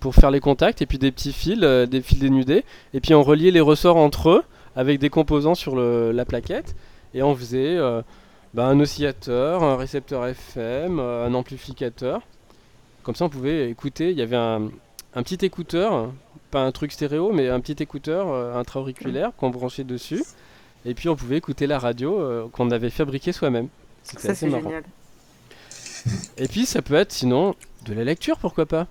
pour 0.00 0.14
faire 0.14 0.30
les 0.30 0.40
contacts 0.40 0.82
et 0.82 0.86
puis 0.86 0.98
des 0.98 1.12
petits 1.12 1.32
fils, 1.32 1.58
euh, 1.62 1.86
des 1.86 2.00
fils 2.00 2.18
dénudés. 2.18 2.64
Et 2.94 3.00
puis 3.00 3.14
on 3.14 3.22
reliait 3.22 3.50
les 3.50 3.60
ressorts 3.60 3.96
entre 3.98 4.30
eux 4.30 4.42
avec 4.76 4.98
des 4.98 5.10
composants 5.10 5.54
sur 5.54 5.76
le- 5.76 6.10
la 6.12 6.24
plaquette. 6.24 6.74
Et 7.14 7.22
on 7.22 7.34
faisait 7.36 7.76
euh, 7.76 8.02
bah, 8.54 8.66
un 8.66 8.80
oscillateur, 8.80 9.62
un 9.62 9.76
récepteur 9.76 10.26
FM, 10.26 10.98
euh, 10.98 11.26
un 11.26 11.34
amplificateur. 11.34 12.22
Comme 13.02 13.14
ça, 13.14 13.24
on 13.24 13.28
pouvait 13.28 13.70
écouter. 13.70 14.10
Il 14.10 14.18
y 14.18 14.22
avait 14.22 14.36
un, 14.36 14.68
un 15.14 15.22
petit 15.22 15.44
écouteur, 15.44 16.10
pas 16.50 16.60
un 16.62 16.72
truc 16.72 16.92
stéréo, 16.92 17.32
mais 17.32 17.48
un 17.48 17.60
petit 17.60 17.82
écouteur 17.82 18.56
intra-auriculaire 18.56 19.32
qu'on 19.36 19.50
branchait 19.50 19.84
dessus. 19.84 20.22
Et 20.86 20.94
puis 20.94 21.08
on 21.08 21.16
pouvait 21.16 21.36
écouter 21.36 21.66
la 21.66 21.78
radio 21.78 22.48
qu'on 22.52 22.70
avait 22.70 22.90
fabriquée 22.90 23.32
soi-même. 23.32 23.68
C'était 24.02 24.30
assez 24.30 24.46
c'est 24.46 24.48
marrant. 24.48 24.62
génial. 24.64 24.84
Et 26.38 26.48
puis 26.48 26.64
ça 26.66 26.80
peut 26.82 26.94
être 26.94 27.12
sinon 27.12 27.54
de 27.86 27.92
la 27.94 28.04
lecture, 28.04 28.38
pourquoi 28.38 28.66
pas. 28.66 28.86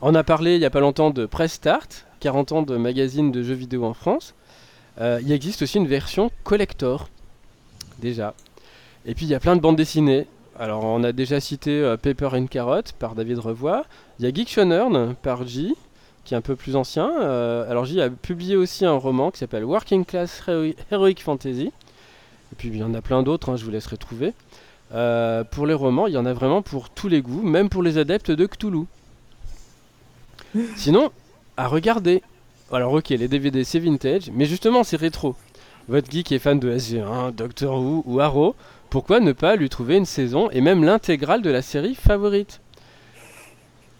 On 0.00 0.14
a 0.14 0.22
parlé 0.22 0.54
il 0.54 0.58
n'y 0.60 0.64
a 0.64 0.70
pas 0.70 0.80
longtemps 0.80 1.10
de 1.10 1.26
Press 1.26 1.54
Start, 1.54 2.06
40 2.20 2.52
ans 2.52 2.62
de 2.62 2.76
magazine 2.76 3.32
de 3.32 3.42
jeux 3.42 3.54
vidéo 3.54 3.84
en 3.84 3.94
France. 3.94 4.34
Euh, 5.00 5.20
il 5.22 5.32
existe 5.32 5.62
aussi 5.62 5.78
une 5.78 5.88
version 5.88 6.30
collector, 6.44 7.08
déjà. 7.98 8.34
Et 9.06 9.14
puis 9.14 9.26
il 9.26 9.28
y 9.28 9.34
a 9.34 9.40
plein 9.40 9.56
de 9.56 9.60
bandes 9.60 9.76
dessinées. 9.76 10.26
Alors 10.58 10.84
on 10.84 11.02
a 11.04 11.12
déjà 11.12 11.40
cité 11.40 11.70
euh, 11.70 11.96
Paper 11.96 12.30
and 12.32 12.46
Carrot 12.46 12.82
par 12.98 13.14
David 13.14 13.38
Revoy. 13.38 13.82
Il 14.18 14.24
y 14.24 14.28
a 14.28 14.32
Geek 14.32 14.48
Shonern 14.48 15.14
par 15.16 15.46
J, 15.46 15.74
qui 16.24 16.34
est 16.34 16.36
un 16.36 16.42
peu 16.42 16.54
plus 16.54 16.76
ancien. 16.76 17.10
Euh, 17.20 17.68
alors 17.68 17.84
J 17.84 18.00
a 18.00 18.08
publié 18.08 18.54
aussi 18.56 18.84
un 18.84 18.96
roman 18.96 19.30
qui 19.32 19.38
s'appelle 19.38 19.64
Working 19.64 20.04
Class 20.04 20.42
Hero- 20.46 20.74
Heroic 20.92 21.20
Fantasy. 21.20 21.72
Et 22.52 22.56
puis 22.56 22.68
il 22.68 22.76
y 22.76 22.82
en 22.84 22.94
a 22.94 23.02
plein 23.02 23.22
d'autres, 23.24 23.50
hein, 23.50 23.56
je 23.56 23.64
vous 23.64 23.70
laisserai 23.70 23.96
trouver. 23.96 24.32
Pour 24.90 25.66
les 25.66 25.74
romans, 25.74 26.06
il 26.06 26.14
y 26.14 26.16
en 26.16 26.24
a 26.24 26.32
vraiment 26.32 26.62
pour 26.62 26.88
tous 26.88 27.08
les 27.08 27.20
goûts, 27.20 27.42
même 27.42 27.68
pour 27.68 27.82
les 27.82 27.98
adeptes 27.98 28.30
de 28.30 28.46
Cthulhu. 28.46 28.86
Sinon, 30.76 31.10
à 31.56 31.68
regarder. 31.68 32.22
Alors 32.72 32.92
ok, 32.92 33.08
les 33.10 33.28
DVD 33.28 33.64
c'est 33.64 33.78
vintage, 33.78 34.30
mais 34.32 34.44
justement 34.44 34.84
c'est 34.84 34.96
rétro. 34.96 35.34
Votre 35.88 36.10
geek 36.10 36.32
est 36.32 36.38
fan 36.38 36.58
de 36.60 36.70
SG1, 36.70 37.32
Doctor 37.34 37.78
Who 37.80 38.02
ou 38.06 38.20
Arrow, 38.20 38.54
pourquoi 38.90 39.20
ne 39.20 39.32
pas 39.32 39.56
lui 39.56 39.68
trouver 39.70 39.96
une 39.96 40.04
saison 40.04 40.50
et 40.50 40.60
même 40.60 40.84
l'intégrale 40.84 41.40
de 41.42 41.50
la 41.50 41.62
série 41.62 41.94
favorite? 41.94 42.60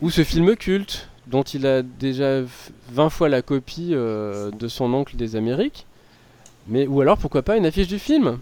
Ou 0.03 0.11
ce 0.11 0.23
film 0.23 0.55
culte, 0.55 1.09
dont 1.27 1.43
il 1.43 1.67
a 1.67 1.83
déjà 1.83 2.43
v- 2.43 2.49
20 2.93 3.09
fois 3.11 3.29
la 3.29 3.43
copie 3.43 3.91
euh, 3.93 4.51
de 4.51 4.69
son 4.69 4.93
oncle 4.93 5.17
des 5.17 5.35
Amériques. 5.35 5.87
Mais, 6.69 6.87
ou 6.87 7.01
alors 7.01 7.17
pourquoi 7.19 7.43
pas 7.43 7.57
une 7.57 7.65
affiche 7.67 7.89
du 7.89 7.99
film? 7.99 8.39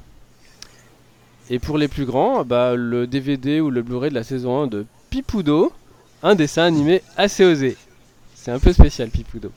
Et 1.48 1.58
pour 1.60 1.78
les 1.78 1.88
plus 1.88 2.04
grands, 2.04 2.44
bah, 2.44 2.74
le 2.74 3.06
DVD 3.06 3.60
ou 3.60 3.70
le 3.70 3.82
Blu-ray 3.82 4.10
de 4.10 4.14
la 4.16 4.24
saison 4.24 4.62
1 4.62 4.66
de 4.66 4.86
Pipoudo, 5.10 5.72
un 6.24 6.34
dessin 6.34 6.64
animé 6.64 7.02
assez 7.16 7.44
osé. 7.44 7.76
C'est 8.46 8.52
un 8.52 8.60
peu 8.60 8.72
spécial 8.72 9.10
Pipoudo. 9.10 9.50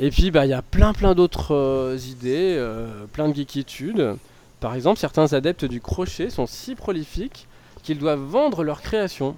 Et 0.00 0.10
puis 0.10 0.32
bah 0.32 0.46
il 0.46 0.48
y 0.48 0.52
a 0.52 0.62
plein 0.62 0.92
plein 0.92 1.14
d'autres 1.14 1.54
euh, 1.54 1.96
idées, 2.08 2.56
euh, 2.58 3.06
plein 3.12 3.28
de 3.28 3.36
geekitudes. 3.36 4.16
Par 4.58 4.74
exemple, 4.74 4.98
certains 4.98 5.32
adeptes 5.32 5.64
du 5.64 5.80
crochet 5.80 6.28
sont 6.28 6.48
si 6.48 6.74
prolifiques 6.74 7.46
qu'ils 7.84 8.00
doivent 8.00 8.18
vendre 8.18 8.64
leurs 8.64 8.82
créations. 8.82 9.36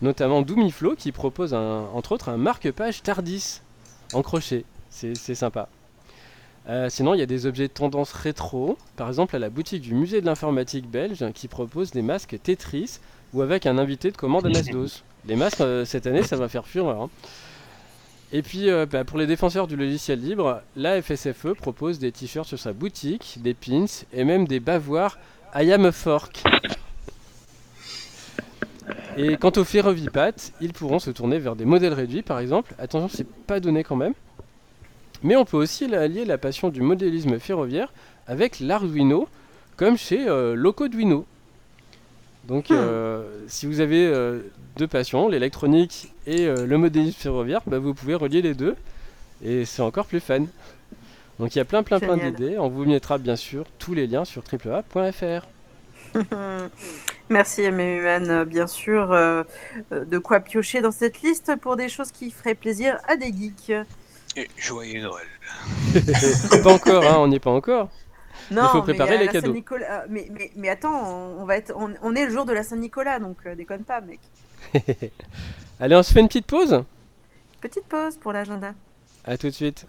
Notamment 0.00 0.42
Doomiflo 0.42 0.94
qui 0.94 1.10
propose 1.10 1.54
entre 1.54 2.12
autres 2.12 2.28
un 2.28 2.36
marque-page 2.36 3.02
Tardis 3.02 3.62
en 4.12 4.22
crochet. 4.22 4.64
C'est 4.90 5.16
sympa. 5.34 5.68
Euh, 6.68 6.88
sinon, 6.88 7.14
il 7.14 7.18
y 7.18 7.22
a 7.22 7.26
des 7.26 7.46
objets 7.46 7.66
de 7.66 7.72
tendance 7.72 8.12
rétro, 8.12 8.78
par 8.94 9.08
exemple 9.08 9.34
à 9.34 9.40
la 9.40 9.50
boutique 9.50 9.82
du 9.82 9.94
musée 9.94 10.20
de 10.20 10.26
l'informatique 10.26 10.88
belge 10.88 11.24
qui 11.34 11.48
propose 11.48 11.90
des 11.90 12.02
masques 12.02 12.38
Tetris 12.44 13.00
ou 13.34 13.42
avec 13.42 13.66
un 13.66 13.76
invité 13.76 14.12
de 14.12 14.16
commande 14.16 14.46
MS-DOS. 14.46 15.02
Les 15.26 15.34
masques, 15.34 15.64
cette 15.84 16.06
année, 16.06 16.22
ça 16.22 16.36
va 16.36 16.48
faire 16.48 16.68
fureur. 16.68 17.02
hein. 17.02 17.10
Et 18.32 18.42
puis, 18.42 18.70
euh, 18.70 18.86
bah, 18.86 19.04
pour 19.04 19.18
les 19.18 19.26
défenseurs 19.26 19.68
du 19.68 19.76
logiciel 19.76 20.20
libre, 20.20 20.60
la 20.74 21.00
FSFE 21.00 21.52
propose 21.56 21.98
des 22.00 22.10
t-shirts 22.10 22.48
sur 22.48 22.58
sa 22.58 22.72
boutique, 22.72 23.38
des 23.40 23.54
pins 23.54 23.86
et 24.12 24.24
même 24.24 24.48
des 24.48 24.58
bavoirs 24.58 25.18
I 25.54 25.72
am 25.72 25.92
fork. 25.92 26.42
Et 29.16 29.36
quant 29.36 29.52
aux 29.56 29.64
ferrovipat, 29.64 30.52
ils 30.60 30.72
pourront 30.72 30.98
se 30.98 31.10
tourner 31.10 31.38
vers 31.38 31.56
des 31.56 31.64
modèles 31.64 31.94
réduits, 31.94 32.22
par 32.22 32.40
exemple. 32.40 32.74
Attention, 32.78 33.08
c'est 33.08 33.26
pas 33.28 33.60
donné 33.60 33.84
quand 33.84 33.96
même. 33.96 34.12
Mais 35.22 35.36
on 35.36 35.44
peut 35.44 35.56
aussi 35.56 35.84
allier 35.94 36.24
la 36.24 36.36
passion 36.36 36.68
du 36.68 36.82
modélisme 36.82 37.38
ferroviaire 37.38 37.92
avec 38.26 38.60
l'Arduino, 38.60 39.28
comme 39.76 39.96
chez 39.96 40.28
euh, 40.28 40.54
Locoduino. 40.54 41.26
Donc, 42.46 42.70
euh, 42.70 43.24
si 43.48 43.66
vous 43.66 43.80
avez 43.80 44.06
euh, 44.06 44.40
deux 44.76 44.86
passions, 44.86 45.28
l'électronique 45.28 46.12
et 46.26 46.46
euh, 46.46 46.66
le 46.66 46.78
modélisme 46.78 47.18
ferroviaire, 47.18 47.60
bah, 47.66 47.78
vous 47.78 47.92
pouvez 47.92 48.14
relier 48.14 48.40
les 48.40 48.54
deux 48.54 48.76
et 49.44 49.64
c'est 49.64 49.82
encore 49.82 50.06
plus 50.06 50.20
fun. 50.20 50.46
Donc 51.38 51.54
il 51.54 51.58
y 51.58 51.60
a 51.60 51.66
plein 51.66 51.82
plein 51.82 52.00
plein 52.00 52.16
d'idées. 52.16 52.56
On 52.58 52.68
vous 52.68 52.86
mettra 52.86 53.18
bien 53.18 53.36
sûr 53.36 53.66
tous 53.78 53.92
les 53.92 54.06
liens 54.06 54.24
sur 54.24 54.42
triplea.fr. 54.42 55.46
Merci 57.28 57.70
MMUN, 57.70 58.44
bien 58.44 58.66
sûr, 58.66 59.08
de 59.10 60.18
quoi 60.18 60.40
piocher 60.40 60.80
dans 60.80 60.92
cette 60.92 61.20
liste 61.20 61.52
pour 61.60 61.76
des 61.76 61.90
choses 61.90 62.10
qui 62.10 62.30
feraient 62.30 62.54
plaisir 62.54 62.98
à 63.06 63.16
des 63.16 63.26
geeks. 63.26 63.72
Et 64.36 64.48
joyeux 64.56 65.02
Noël. 65.02 65.26
pas 66.62 66.72
encore, 66.72 67.04
hein, 67.04 67.16
on 67.18 67.28
n'y 67.28 67.36
est 67.36 67.40
pas 67.40 67.50
encore. 67.50 67.90
Non, 68.50 68.68
faut 68.68 68.78
mais 68.78 68.82
préparer 68.94 69.14
il 69.14 69.18
y 69.18 69.22
a 69.22 69.26
les 69.26 69.28
cadeaux. 69.28 69.54
Euh, 69.54 70.00
Mais, 70.08 70.28
mais, 70.32 70.50
mais 70.56 70.68
attends, 70.68 71.36
on, 71.38 71.44
va 71.44 71.56
être, 71.56 71.72
on, 71.76 71.92
on 72.02 72.14
est 72.14 72.26
le 72.26 72.30
jour 72.32 72.44
de 72.44 72.52
la 72.52 72.62
Saint-Nicolas, 72.62 73.18
donc 73.18 73.38
euh, 73.46 73.54
déconne 73.54 73.84
pas, 73.84 74.00
mec. 74.00 74.20
Allez, 75.80 75.96
on 75.96 76.02
se 76.02 76.12
fait 76.12 76.20
une 76.20 76.28
petite 76.28 76.46
pause? 76.46 76.82
Petite 77.60 77.84
pause 77.86 78.16
pour 78.16 78.32
l'agenda. 78.32 78.74
À 79.24 79.36
tout 79.36 79.46
de 79.48 79.52
suite. 79.52 79.86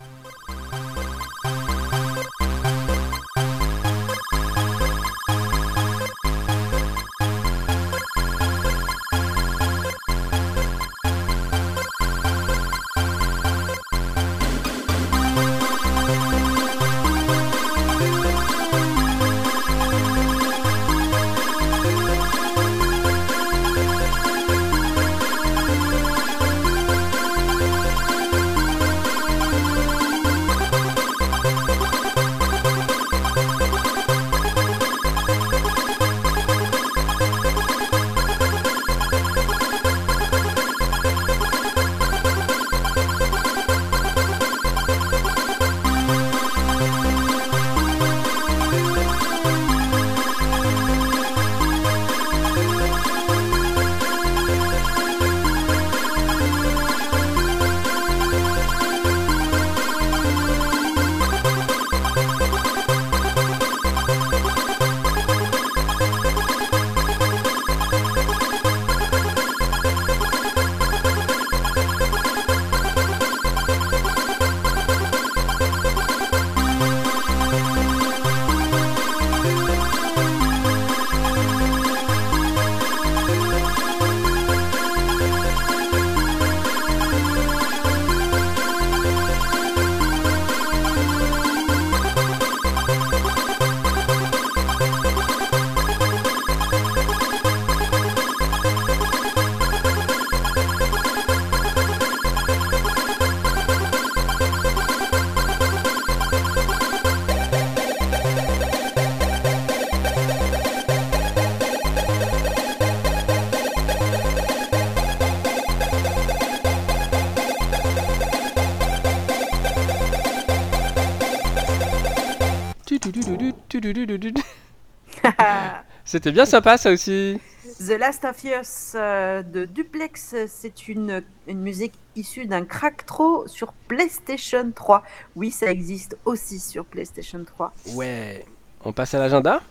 C'était 126.05 126.31
bien 126.31 126.45
sympa 126.45 126.77
ça 126.77 126.91
aussi. 126.91 127.39
The 127.79 127.99
Last 127.99 128.25
of 128.25 128.43
Us 128.43 128.93
euh, 128.95 129.43
de 129.43 129.65
Duplex, 129.65 130.35
c'est 130.47 130.87
une, 130.87 131.21
une 131.47 131.59
musique 131.59 131.93
issue 132.15 132.45
d'un 132.45 132.63
crack-tro 132.63 133.47
sur 133.47 133.73
PlayStation 133.87 134.71
3. 134.73 135.03
Oui, 135.35 135.51
ça 135.51 135.69
existe 135.69 136.17
aussi 136.25 136.59
sur 136.59 136.85
PlayStation 136.85 137.43
3. 137.43 137.73
Ouais. 137.93 138.45
On 138.85 138.93
passe 138.93 139.13
à 139.13 139.19
l'agenda? 139.19 139.61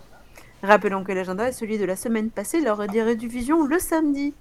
Rappelons 0.63 1.05
que 1.05 1.13
l'agenda 1.13 1.49
est 1.49 1.53
celui 1.53 1.79
de 1.79 1.85
la 1.85 1.97
semaine 1.97 2.31
passée 2.31 2.61
lors 2.61 2.87
des 2.87 3.03
rediffusions 3.03 3.65
le 3.65 3.79
samedi. 3.79 4.35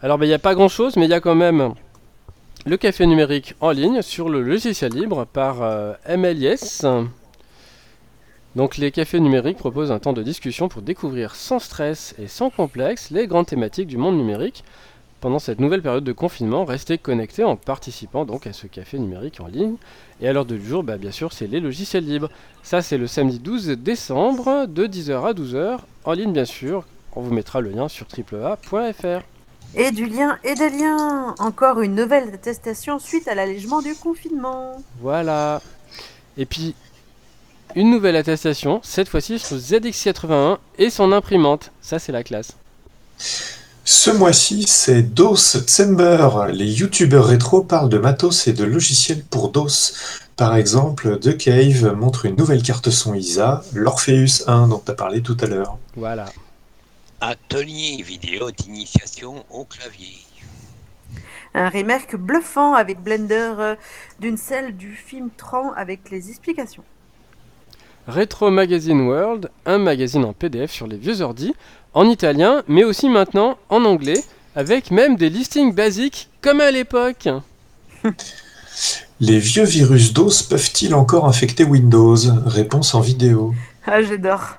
Alors, 0.00 0.18
ben, 0.18 0.26
il 0.26 0.28
n'y 0.28 0.34
a 0.34 0.38
pas 0.38 0.54
grand 0.54 0.68
chose, 0.68 0.96
mais 0.96 1.06
il 1.06 1.10
y 1.10 1.14
a 1.14 1.20
quand 1.20 1.34
même 1.34 1.74
le 2.66 2.76
café 2.76 3.06
numérique 3.06 3.54
en 3.60 3.70
ligne 3.70 4.00
sur 4.02 4.28
le 4.28 4.42
logiciel 4.42 4.92
libre 4.92 5.24
par 5.24 5.62
euh, 5.62 5.94
MLIS. 6.08 6.82
Donc, 8.56 8.76
les 8.76 8.92
cafés 8.92 9.20
numériques 9.20 9.58
proposent 9.58 9.90
un 9.90 9.98
temps 9.98 10.12
de 10.12 10.22
discussion 10.22 10.68
pour 10.68 10.82
découvrir 10.82 11.34
sans 11.34 11.58
stress 11.58 12.14
et 12.18 12.28
sans 12.28 12.50
complexe 12.50 13.10
les 13.10 13.26
grandes 13.26 13.46
thématiques 13.46 13.88
du 13.88 13.96
monde 13.96 14.16
numérique 14.16 14.64
pendant 15.24 15.38
cette 15.38 15.58
nouvelle 15.58 15.80
période 15.80 16.04
de 16.04 16.12
confinement, 16.12 16.66
rester 16.66 16.98
connecté 16.98 17.44
en 17.44 17.56
participant 17.56 18.26
donc 18.26 18.46
à 18.46 18.52
ce 18.52 18.66
café 18.66 18.98
numérique 18.98 19.40
en 19.40 19.46
ligne. 19.46 19.76
Et 20.20 20.28
à 20.28 20.34
l'heure 20.34 20.44
du 20.44 20.62
jour, 20.62 20.82
bah, 20.82 20.98
bien 20.98 21.12
sûr, 21.12 21.32
c'est 21.32 21.46
les 21.46 21.60
logiciels 21.60 22.04
libres. 22.04 22.28
Ça, 22.62 22.82
c'est 22.82 22.98
le 22.98 23.06
samedi 23.06 23.38
12 23.38 23.68
décembre 23.68 24.66
de 24.66 24.86
10h 24.86 25.26
à 25.26 25.32
12h, 25.32 25.78
en 26.04 26.12
ligne 26.12 26.34
bien 26.34 26.44
sûr. 26.44 26.84
On 27.16 27.22
vous 27.22 27.32
mettra 27.32 27.62
le 27.62 27.70
lien 27.70 27.88
sur 27.88 28.06
triplea.fr. 28.06 29.22
Et 29.74 29.92
du 29.92 30.04
lien 30.04 30.38
et 30.44 30.54
des 30.54 30.68
liens. 30.68 31.34
Encore 31.38 31.80
une 31.80 31.94
nouvelle 31.94 32.28
attestation 32.34 32.98
suite 32.98 33.26
à 33.26 33.34
l'allègement 33.34 33.80
du 33.80 33.94
confinement. 33.94 34.76
Voilà. 35.00 35.62
Et 36.36 36.44
puis, 36.44 36.74
une 37.74 37.90
nouvelle 37.90 38.16
attestation, 38.16 38.80
cette 38.82 39.08
fois-ci 39.08 39.38
sur 39.38 39.56
ZX81 39.56 40.58
et 40.78 40.90
son 40.90 41.12
imprimante. 41.12 41.72
Ça, 41.80 41.98
c'est 41.98 42.12
la 42.12 42.22
classe. 42.22 42.52
Ce 43.84 44.10
mois-ci, 44.10 44.64
c'est 44.66 45.02
DOS 45.02 45.56
December. 45.56 46.28
Les 46.52 46.70
youtubeurs 46.70 47.26
rétro 47.26 47.62
parlent 47.62 47.88
de 47.88 47.98
matos 47.98 48.46
et 48.46 48.52
de 48.52 48.64
logiciels 48.64 49.22
pour 49.24 49.50
DOS. 49.50 49.92
Par 50.36 50.56
exemple, 50.56 51.18
The 51.18 51.36
Cave 51.36 51.94
montre 51.94 52.26
une 52.26 52.36
nouvelle 52.36 52.62
carte 52.62 52.90
son 52.90 53.14
ISA, 53.14 53.62
l'Orpheus 53.74 54.48
1 54.48 54.68
dont 54.68 54.82
tu 54.84 54.90
as 54.90 54.94
parlé 54.94 55.20
tout 55.22 55.36
à 55.40 55.46
l'heure. 55.46 55.78
Voilà. 55.96 56.26
Atelier 57.20 58.02
vidéo 58.02 58.50
d'initiation 58.50 59.44
au 59.50 59.64
clavier. 59.64 60.16
Un 61.54 61.68
remake 61.68 62.16
bluffant 62.16 62.74
avec 62.74 63.00
Blender 63.00 63.52
euh, 63.58 63.76
d'une 64.18 64.36
scène 64.36 64.72
du 64.72 64.96
film 64.96 65.30
Tron 65.36 65.72
avec 65.72 66.10
les 66.10 66.30
explications. 66.30 66.82
Retro 68.06 68.50
Magazine 68.50 69.00
World, 69.02 69.50
un 69.64 69.78
magazine 69.78 70.24
en 70.24 70.32
PDF 70.32 70.70
sur 70.70 70.86
les 70.86 70.96
vieux 70.96 71.20
ordi, 71.20 71.54
en 71.94 72.08
italien, 72.08 72.62
mais 72.68 72.84
aussi 72.84 73.08
maintenant 73.08 73.56
en 73.70 73.84
anglais, 73.84 74.22
avec 74.54 74.90
même 74.90 75.16
des 75.16 75.30
listings 75.30 75.74
basiques 75.74 76.28
comme 76.40 76.60
à 76.60 76.70
l'époque. 76.70 77.28
Les 79.20 79.38
vieux 79.38 79.64
virus 79.64 80.12
DOS 80.12 80.42
peuvent-ils 80.50 80.94
encore 80.94 81.26
infecter 81.26 81.62
Windows? 81.62 82.16
Réponse 82.46 82.94
en 82.94 83.00
vidéo. 83.00 83.54
Ah, 83.86 84.00
j'adore. 84.00 84.56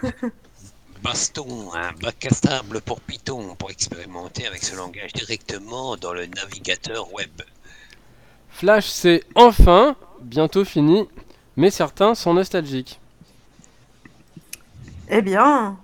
Baston, 1.02 1.72
un 1.74 1.90
bac 2.00 2.24
à 2.30 2.32
sable 2.32 2.80
pour 2.80 3.00
Python 3.00 3.56
pour 3.58 3.68
expérimenter 3.68 4.46
avec 4.46 4.62
ce 4.62 4.76
langage 4.76 5.12
directement 5.12 5.96
dans 5.96 6.12
le 6.12 6.26
navigateur 6.26 7.12
web. 7.12 7.30
Flash, 8.50 8.86
c'est 8.86 9.24
enfin 9.34 9.96
bientôt 10.22 10.64
fini, 10.64 11.08
mais 11.60 11.70
certains 11.70 12.14
sont 12.14 12.32
nostalgiques. 12.32 12.98
Eh 15.10 15.20
bien, 15.20 15.76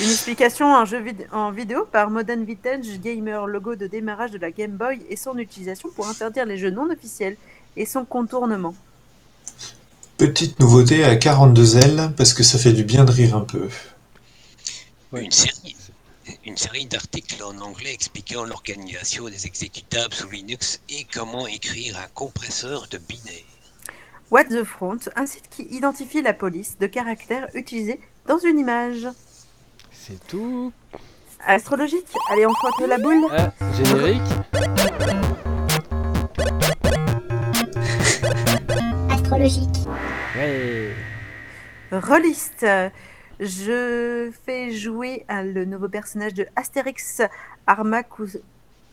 une 0.00 0.10
explication 0.10 0.66
en, 0.74 0.84
jeu 0.84 1.00
vid- 1.00 1.28
en 1.32 1.52
vidéo 1.52 1.84
par 1.92 2.10
Modern 2.10 2.44
Vintage 2.44 2.98
Gamer, 3.00 3.46
logo 3.46 3.76
de 3.76 3.86
démarrage 3.86 4.32
de 4.32 4.38
la 4.38 4.50
Game 4.50 4.72
Boy 4.72 5.00
et 5.08 5.16
son 5.16 5.38
utilisation 5.38 5.88
pour 5.94 6.08
interdire 6.08 6.44
les 6.44 6.58
jeux 6.58 6.70
non 6.70 6.90
officiels 6.90 7.36
et 7.76 7.86
son 7.86 8.04
contournement. 8.04 8.74
Petite 10.16 10.58
nouveauté 10.58 11.04
à 11.04 11.14
42 11.14 11.76
ailes, 11.76 12.12
parce 12.16 12.34
que 12.34 12.42
ça 12.42 12.58
fait 12.58 12.72
du 12.72 12.82
bien 12.82 13.04
de 13.04 13.12
rire 13.12 13.36
un 13.36 13.42
peu. 13.42 13.68
Une 15.14 15.30
série, 15.30 15.76
une 16.44 16.56
série 16.56 16.86
d'articles 16.86 17.42
en 17.44 17.56
anglais 17.60 17.92
expliquant 17.94 18.42
l'organisation 18.44 19.26
des 19.28 19.46
exécutables 19.46 20.14
sous 20.14 20.30
Linux 20.30 20.80
et 20.88 21.06
comment 21.12 21.46
écrire 21.46 21.96
un 21.98 22.08
compresseur 22.12 22.88
de 22.90 22.98
binaire. 22.98 23.44
What 24.30 24.44
the 24.44 24.64
Front, 24.64 24.98
un 25.14 25.24
site 25.24 25.48
qui 25.48 25.62
identifie 25.70 26.20
la 26.20 26.32
police 26.32 26.78
de 26.78 26.86
caractères 26.86 27.48
utilisés 27.54 28.00
dans 28.26 28.38
une 28.38 28.58
image. 28.58 29.06
C'est 29.92 30.18
tout. 30.26 30.72
Astrologique, 31.46 32.12
allez 32.30 32.44
on 32.44 32.52
frotte 32.52 32.88
la 32.88 32.98
boule. 32.98 33.24
Ah, 33.30 33.52
générique. 33.74 34.20
astrologique. 39.10 39.86
Ouais. 40.36 40.90
Rolliste, 41.92 42.66
je 43.38 44.32
fais 44.44 44.72
jouer 44.72 45.24
à 45.28 45.44
le 45.44 45.64
nouveau 45.64 45.88
personnage 45.88 46.34
de 46.34 46.46
Astérix 46.56 47.22
Armacous... 47.66 48.38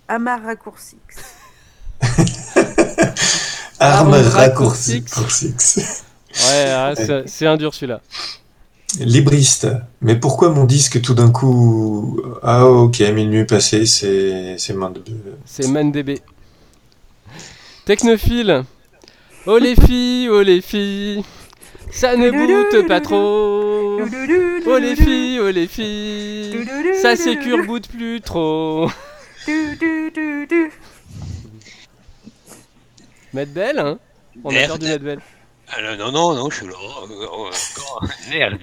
Arme 3.83 4.13
raccourci. 4.13 5.03
Ouais, 5.17 6.69
ah, 6.69 6.93
c'est 7.25 7.45
un 7.45 7.57
dur 7.57 7.73
celui-là. 7.73 7.99
Libriste. 8.99 9.67
Mais 10.01 10.15
pourquoi 10.15 10.51
mon 10.51 10.63
disque 10.63 11.01
tout 11.01 11.13
d'un 11.13 11.31
coup 11.31 12.21
Ah 12.43 12.65
ok, 12.65 13.01
minuit 13.13 13.43
passé, 13.43 13.85
c'est 13.85 14.55
c'est 14.57 14.73
main 14.73 14.89
de... 14.89 15.03
C'est 15.45 15.67
ManDB. 15.67 16.21
Technophile. 17.83 18.63
Oh 19.47 19.57
les 19.57 19.75
filles, 19.75 20.29
oh 20.29 20.41
les 20.41 20.61
filles. 20.61 21.21
Ça 21.91 22.15
ne 22.15 22.31
boot 22.31 22.87
pas 22.87 23.01
trop. 23.01 23.99
Oh 24.65 24.77
les 24.77 24.95
filles, 24.95 25.41
oh 25.41 25.51
les 25.51 25.67
filles. 25.67 26.65
Ça 27.01 27.17
sécure 27.17 27.65
boot 27.65 27.85
plus 27.89 28.21
trop. 28.21 28.89
Medbel, 33.33 33.79
hein 33.79 33.99
On 34.43 34.49
a 34.51 34.53
perdu 34.53 34.87
Medbel. 34.87 35.19
Ah, 35.69 35.81
non, 35.81 35.95
non, 35.97 36.11
non, 36.11 36.35
non, 36.35 36.49
je 36.49 36.57
suis 36.57 36.67
là. 36.67 36.73
Euh, 37.09 37.49
quand- 37.75 38.07
merde. 38.29 38.59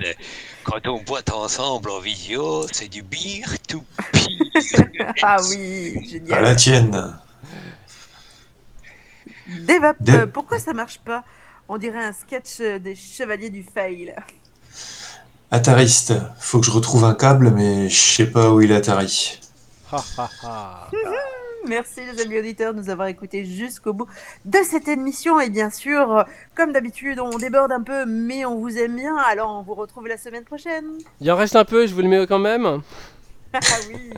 Quand 0.65 0.87
on 0.87 1.01
boite 1.03 1.31
ensemble 1.31 1.91
en 1.91 2.01
visio, 2.01 2.67
c'est 2.71 2.89
du 2.89 3.03
beer 3.03 3.45
to 3.67 3.83
pire. 4.13 4.85
Ah 5.23 5.37
oui, 5.49 5.95
À 5.97 6.09
génial. 6.09 6.43
la 6.43 6.55
tienne. 6.55 7.19
Devap, 9.67 9.97
Dev- 10.01 10.15
euh, 10.21 10.27
pourquoi 10.27 10.59
ça 10.59 10.73
marche 10.75 10.99
pas 10.99 11.25
On 11.69 11.79
dirait 11.79 12.05
un 12.05 12.13
sketch 12.13 12.61
euh, 12.61 12.79
des 12.79 12.95
chevaliers 12.95 13.51
du 13.51 13.63
fail. 13.65 14.15
Attariste. 15.51 16.13
Faut 16.39 16.61
que 16.61 16.67
je 16.67 16.71
retrouve 16.71 17.05
un 17.05 17.15
câble, 17.15 17.51
mais 17.51 17.89
je 17.89 17.99
sais 18.01 18.27
pas 18.31 18.51
où 18.51 18.61
il 18.61 18.73
atterrit. 18.73 19.41
Ha 19.91 20.05
ha 20.19 20.31
ha. 20.45 20.91
Merci 21.67 22.01
les 22.01 22.23
amis 22.23 22.39
auditeurs 22.39 22.75
de 22.75 22.81
nous 22.81 22.91
avoir 22.91 23.09
écoutés 23.09 23.45
jusqu'au 23.45 23.93
bout 23.93 24.07
de 24.45 24.59
cette 24.65 24.89
émission. 24.89 25.41
Et 25.41 25.51
bien 25.51 25.71
sûr, 25.71 26.25
comme 26.55 26.73
d'habitude, 26.73 27.21
on 27.21 27.37
déborde 27.39 27.73
un 27.73 27.83
peu, 27.83 28.07
mais 28.07 28.45
on 28.45 28.59
vous 28.59 28.79
aime 28.79 28.97
bien. 28.97 29.17
Alors 29.17 29.51
on 29.59 29.63
vous 29.63 29.75
retrouve 29.75 30.07
la 30.07 30.17
semaine 30.17 30.45
prochaine. 30.45 30.99
Il 31.21 31.31
en 31.31 31.37
reste 31.37 31.57
un 31.57 31.65
peu, 31.65 31.87
je 31.87 31.95
vous 31.95 32.03
le 32.03 32.09
mets 32.09 32.27
quand 32.27 32.39
même. 32.39 32.81
ah 33.53 33.59
oui. 33.89 34.11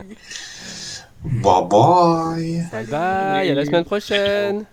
Bye 1.23 1.67
bye. 1.69 2.67
Bye 2.71 2.85
bye, 2.85 3.49
à 3.49 3.53
la 3.53 3.65
semaine 3.65 3.85
prochaine. 3.85 4.65